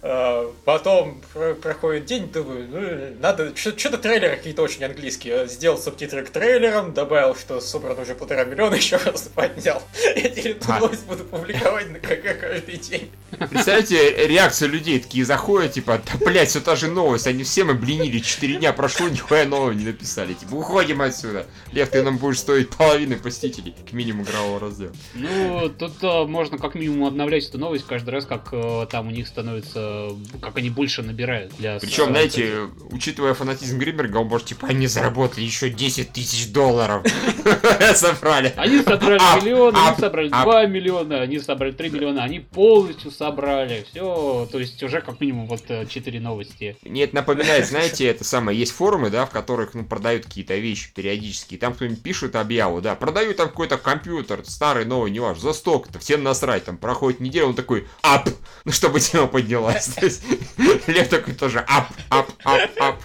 [0.02, 1.20] А, потом
[1.62, 5.48] проходит день, думаю, ну, надо, что-то трейлеры какие-то очень английские.
[5.48, 9.82] Сделал субтитры к трейлерам, добавил, что собрано уже полтора миллиона, еще раз поднял.
[10.16, 10.80] Я теперь а.
[10.80, 13.10] новость буду публиковать на КК каждый день.
[13.30, 17.74] Представляете, реакция людей такие заходят, типа, да, блядь, все та же новость, они все мы
[17.74, 20.34] блинили, 4 дня прошло, нихуя нового не написали.
[20.34, 21.46] Типа, уходим отсюда.
[21.72, 24.92] Лев, ты нам будешь стоить половины посетителей, к минимуму игрового раздела.
[25.14, 29.10] Ну, тут а, можно как минимум обновлять эту новость каждый раз, как а, там у
[29.10, 31.78] них становится, как они больше набирают для...
[31.78, 37.04] Причем, знаете, учитывая фанатизм Гринберга, он может, типа, они заработали еще 10 тысяч долларов.
[37.94, 38.52] Собрали.
[38.56, 43.86] Они собрали миллион, они собрали 2 миллиона, они собрали 3 миллиона, они полностью собрали.
[43.90, 46.76] Все, то есть уже как минимум вот 4 новости.
[46.82, 50.92] Мне это напоминает, знаете, это самое, есть форумы, да, в которых, ну, продают какие-то вещи
[50.94, 51.56] периодически.
[51.56, 55.98] Там кто-нибудь пишет объяву, да, продаю там какой-то компьютер, старый, новый, не важно, за столько-то,
[55.98, 58.28] всем насрать, там проходит неделя, он такой, ап,
[58.64, 59.57] ну, чтобы тема поднялась.
[60.86, 63.02] Лев такой тоже, ап, ап, ап, ап.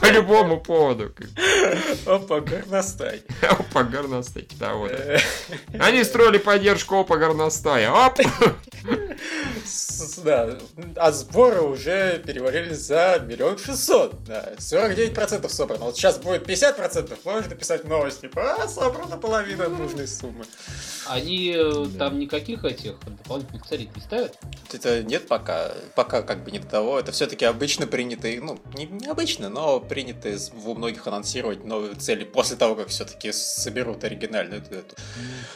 [0.00, 1.12] По любому поводу.
[2.06, 3.22] Опа, горностай.
[3.42, 4.92] Опа, горностай, да, вот.
[5.78, 7.90] Они строили поддержку Опа, горностая.
[7.90, 8.18] Оп!
[10.24, 10.58] Да,
[10.96, 14.24] а сборы уже перевалили за миллион шестьсот.
[14.24, 15.86] Да, 49% собрано.
[15.86, 20.44] Вот сейчас будет 50%, можешь написать новости, а, собрана половина нужной суммы.
[21.08, 24.38] Они э, там никаких этих дополнительных целей не ставят?
[24.72, 25.72] Это нет пока.
[25.94, 26.98] Пока как бы не до того.
[26.98, 32.24] Это все-таки обычно принятые, ну, не, не обычно, но принятые у многих анонсировать новые цели
[32.24, 34.96] после того, как все-таки соберут оригинальную эту.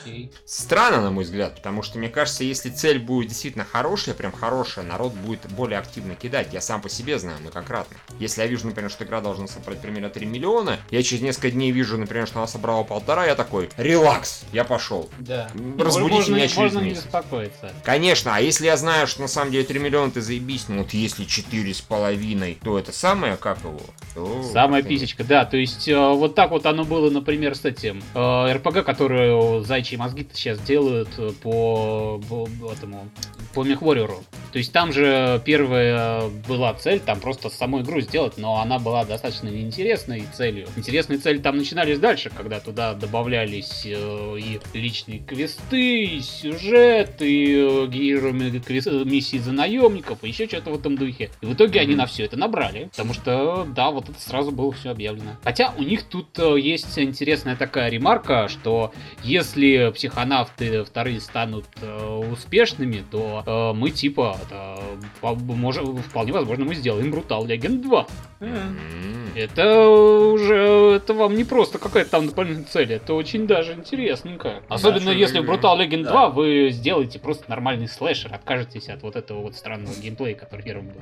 [0.04, 0.32] Okay.
[0.44, 4.84] Странно, на мой взгляд, потому что мне кажется, если цель будет действительно хорошая, прям хорошая,
[4.84, 6.48] народ будет более активно кидать.
[6.52, 7.96] Я сам по себе знаю многократно.
[8.18, 11.72] Если я вижу, например, что игра должна собрать примерно 3 миллиона, я через несколько дней
[11.72, 15.10] вижу, например, что она собрала полтора, я такой, релакс, я пошел.
[15.18, 15.41] Да.
[15.78, 17.02] Разбудите можно, меня через можно месяц.
[17.02, 17.72] не беспокоиться.
[17.84, 20.92] Конечно, а если я знаю, что на самом деле 3 миллиона ты заебись, ну вот
[20.92, 23.80] если 4 с половиной, то это самое, как его?
[24.14, 28.02] То, Самая писечка, да, то есть э, вот так вот оно было, например, с этим
[28.14, 31.08] э, РПГ, которую зайчьи мозги сейчас делают
[31.40, 33.08] по, по этому
[33.54, 34.22] по Мехвореру.
[34.52, 39.04] То есть там же первая была цель, там просто саму игру сделать, но она была
[39.04, 40.68] достаточно неинтересной целью.
[40.76, 47.54] Интересные цели там начинались дальше, когда туда добавлялись э, и личные квесты, и сюжет, и
[47.56, 51.30] э, героями квест, миссии за наемников, и еще что-то в этом духе.
[51.40, 51.82] И в итоге mm-hmm.
[51.82, 55.32] они на все это набрали, потому что, да, вот это сразу было все объявлено.
[55.42, 62.30] Хотя у них тут э, есть интересная такая ремарка, что если психонавты вторые станут э,
[62.30, 64.78] успешными, то э, мы типа, это,
[65.22, 68.06] можем, вполне возможно, мы сделаем Brutal Legend 2.
[68.40, 69.12] Mm-hmm.
[69.34, 74.62] Это уже, это вам не просто какая-то там дополнительная цель, это очень даже интересненько.
[74.68, 76.10] Особенно да, если в Brutal Legend да.
[76.10, 80.88] 2 вы сделаете просто нормальный слэшер, откажетесь от вот этого вот странного геймплея, который первым
[80.88, 81.00] был.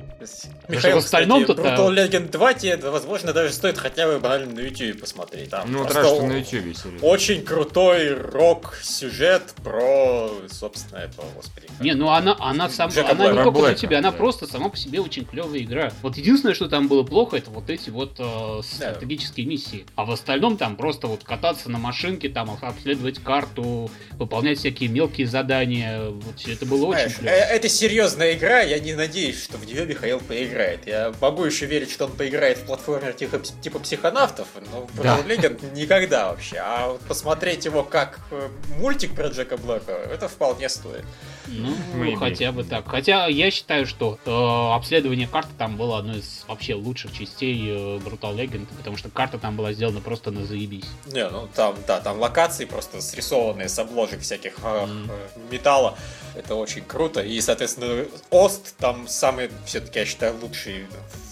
[0.67, 4.59] Михаил, в остальном кстати, Brutal Legend 2 тебе, возможно, даже стоит хотя бы банально на
[4.59, 5.49] YouTube посмотреть.
[5.49, 7.07] Там ну, раз, что на YouTube серьезно.
[7.07, 11.67] Очень крутой рок-сюжет про, собственно, этого, господи.
[11.79, 15.01] Не, ну она, она, сам, она не только для тебя, она просто сама по себе
[15.01, 15.91] очень клевая игра.
[16.01, 19.85] Вот единственное, что там было плохо, это вот эти вот э, стратегические миссии.
[19.95, 25.27] А в остальном там просто вот кататься на машинке, там обследовать карту, выполнять всякие мелкие
[25.27, 26.09] задания.
[26.09, 27.33] Вот все это было Знаешь, очень клево.
[27.33, 30.87] Э, это серьезная игра, я не надеюсь, что в нее Михаил поиграет.
[30.87, 35.19] Я могу еще верить, что он поиграет в платформер типа, типа психонавтов, но в да.
[35.19, 36.57] Legend никогда вообще.
[36.57, 41.05] А вот посмотреть его как э, мультик про Джека Блэка, это вполне стоит.
[41.47, 42.15] Ну, Maybe.
[42.15, 42.87] хотя бы так.
[42.87, 47.97] Хотя я считаю, что э, обследование карты там было одной из вообще лучших частей э,
[47.97, 50.85] Brutal Legend, потому что карта там была сделана просто на заебись.
[51.07, 55.51] Не, ну там, да, там локации просто срисованные с обложек всяких э, mm.
[55.51, 55.97] металла.
[56.35, 57.21] Это очень круто.
[57.21, 60.87] И, соответственно, Ост там самый, все-таки, я считаю, лучший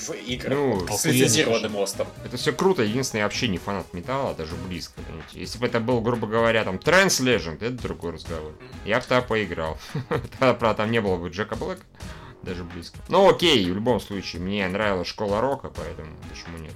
[0.08, 2.08] в играх ну, с лицензированным Остом.
[2.26, 2.84] Это все круто.
[2.84, 5.02] Единственное, я вообще не фанат металла, даже близко.
[5.02, 5.40] Понимаете?
[5.40, 8.54] Если бы это был, грубо говоря, там, Trans Legend, это другой разговор.
[8.86, 9.78] Я в то поиграл.
[10.40, 11.84] Правда, там не было бы Джека Блэка.
[12.42, 12.98] Даже близко.
[13.10, 16.74] Ну окей, в любом случае, мне нравилась школа рока, поэтому почему нет?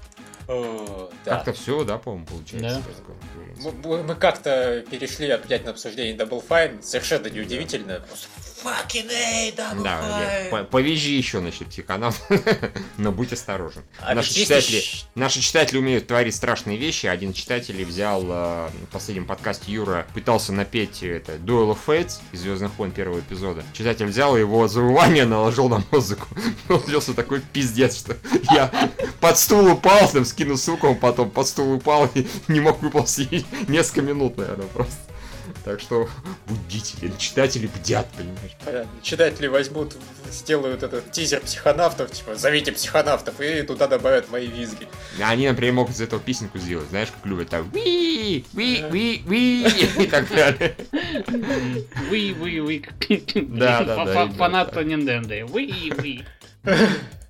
[0.47, 1.09] Да.
[1.25, 2.81] Как-то все, да, по-моему, получается.
[2.81, 3.71] Да.
[3.83, 8.01] Мы, мы как-то перешли опять на обсуждение Double Fine, совершенно неудивительно.
[8.07, 8.27] Просто
[8.63, 10.65] Fucking A, Double Да, Fine.
[10.65, 12.13] повяжи еще, значит, канал,
[12.97, 13.83] но будь осторожен.
[13.99, 14.81] А наши, читатели,
[15.15, 17.07] наши читатели умеют творить страшные вещи.
[17.07, 22.19] Один из читателей взял э, в последнем подкасте Юра, пытался напеть это Duel of Fates
[22.31, 23.63] из Звездных войн первого эпизода.
[23.73, 26.27] Читатель взял его завывание, наложил на музыку.
[26.67, 28.17] Получился такой пиздец, что
[28.53, 28.71] я
[29.19, 34.01] под стул упал, там скинул ссылку, потом под стул упал и не мог выползти несколько
[34.01, 34.95] минут, наверное, просто.
[35.63, 36.09] Так что
[36.45, 38.51] будители, читатели бдят, понимаешь?
[38.65, 38.91] Понятно.
[39.01, 39.95] Читатели возьмут,
[40.29, 44.87] сделают этот тизер психонавтов, типа, зовите психонавтов, и туда добавят мои визги.
[45.21, 50.03] Они, например, могут из этого песенку сделать, знаешь, как любят там ви ви ви ви
[50.03, 50.75] и так далее.
[52.09, 52.81] Ви ви ви.
[53.35, 54.29] Да, да, да.
[54.37, 55.51] Фанат Nintendo.
[55.51, 56.21] Ви ви.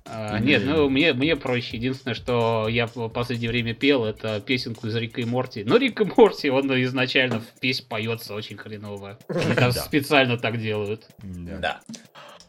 [0.06, 1.76] А, нет, ну мне, мне проще.
[1.76, 5.64] Единственное, что я в последнее время пел, это песенку из Рика и Морти.
[5.64, 9.18] Но Рик и Морти, он изначально в песне поется очень хреново.
[9.28, 11.06] Они специально так делают.
[11.22, 11.80] Да.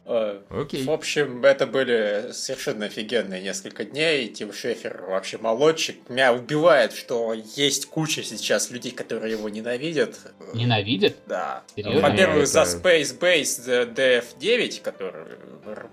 [0.05, 0.83] Э, Окей.
[0.83, 4.27] В общем, это были совершенно офигенные несколько дней.
[4.29, 5.97] Тим Шефер вообще молодчик.
[6.09, 10.15] Меня убивает, что есть куча сейчас людей, которые его ненавидят.
[10.53, 11.15] Ненавидят?
[11.25, 11.63] Да.
[11.75, 15.25] Во-первых, за Space Base DF9, который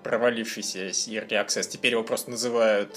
[0.02, 2.96] провалившийся Early Access, теперь его просто называют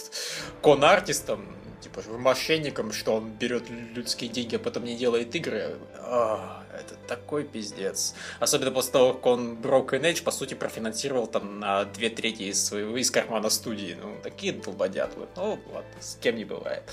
[0.61, 1.47] кон-артистом
[1.81, 5.75] типа мошенником, что он берет людские деньги, а потом не делает игры.
[5.99, 8.13] А, это такой пиздец.
[8.39, 12.63] Особенно после того, как он Broken Age, по сути, профинансировал там на две трети из
[12.63, 13.97] своего из кармана студии.
[14.01, 15.27] Ну, такие долбодятлы.
[15.35, 16.83] Ну, ладно, с кем не бывает.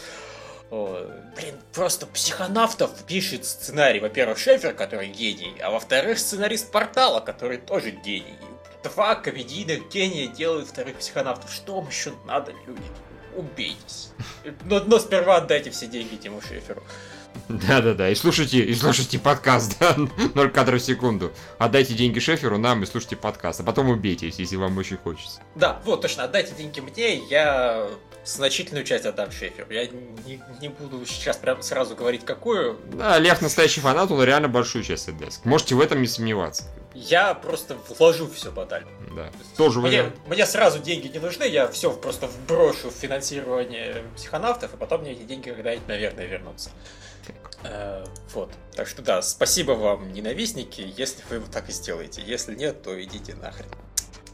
[0.70, 1.06] О,
[1.36, 4.00] блин, просто психонавтов пишет сценарий.
[4.00, 8.38] Во-первых, Шефер, который гений, а во-вторых, сценарист портала, который тоже гений.
[8.82, 11.52] Два комедийных гения делают вторых психонавтов.
[11.52, 12.82] Что вам еще надо, люди?
[13.36, 14.10] убейтесь.
[14.64, 16.82] Но, но сперва отдайте все деньги Тиму Шеферу.
[17.48, 19.96] Да-да-да, и слушайте, и слушайте подкаст, да,
[20.34, 21.32] 0 кадров в секунду.
[21.58, 25.40] Отдайте деньги Шеферу, нам и слушайте подкаст, а потом убейтесь, если вам очень хочется.
[25.54, 27.88] Да, вот, точно, отдайте деньги мне, я
[28.24, 29.70] значительную часть отдам Шеферу.
[29.72, 32.78] Я не, не буду сейчас прям сразу говорить, какую.
[32.92, 35.44] Да, Лев настоящий фанат, он реально большую часть отдаст.
[35.44, 36.64] Можете в этом не сомневаться.
[36.94, 38.84] Я просто вложу все баталь.
[39.16, 40.14] Да, тоже Мне, вариант.
[40.26, 45.12] мне сразу деньги не нужны, я все просто вброшу в финансирование психонавтов, и потом мне
[45.12, 46.70] эти деньги когда-нибудь, наверное, вернутся.
[47.64, 48.04] Э,
[48.34, 48.50] вот.
[48.74, 52.22] Так что да, спасибо вам, ненавистники, если вы так и сделаете.
[52.22, 53.68] Если нет, то идите нахрен.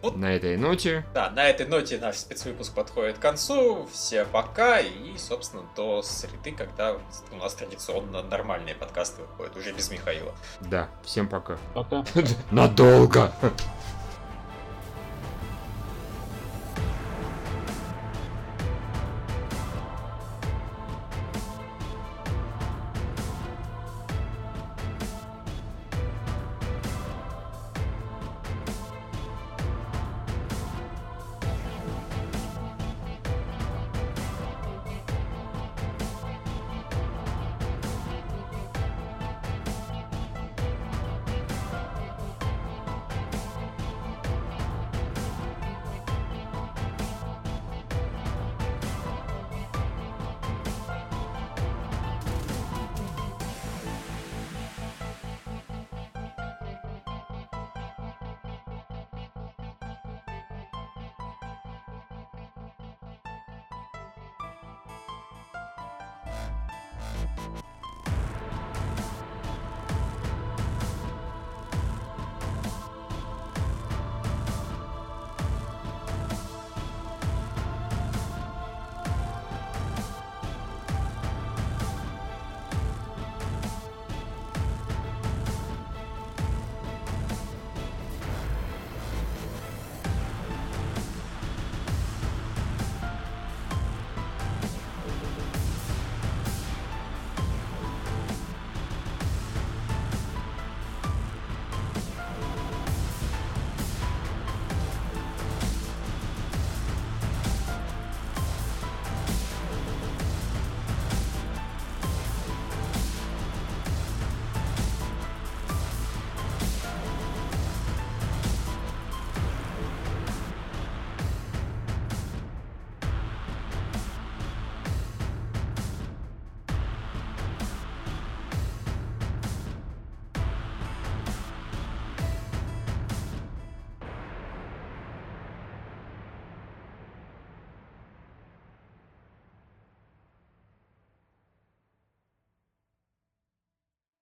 [0.01, 3.89] На этой ноте, Да, на этой ноте наш спецвыпуск подходит к концу.
[3.93, 6.97] Все пока и, собственно, до среды, когда
[7.33, 10.33] у нас традиционно нормальные подкасты выходят, уже без Михаила.
[10.61, 11.59] да, всем пока.
[11.75, 12.05] Пока.
[12.53, 13.33] Надолго.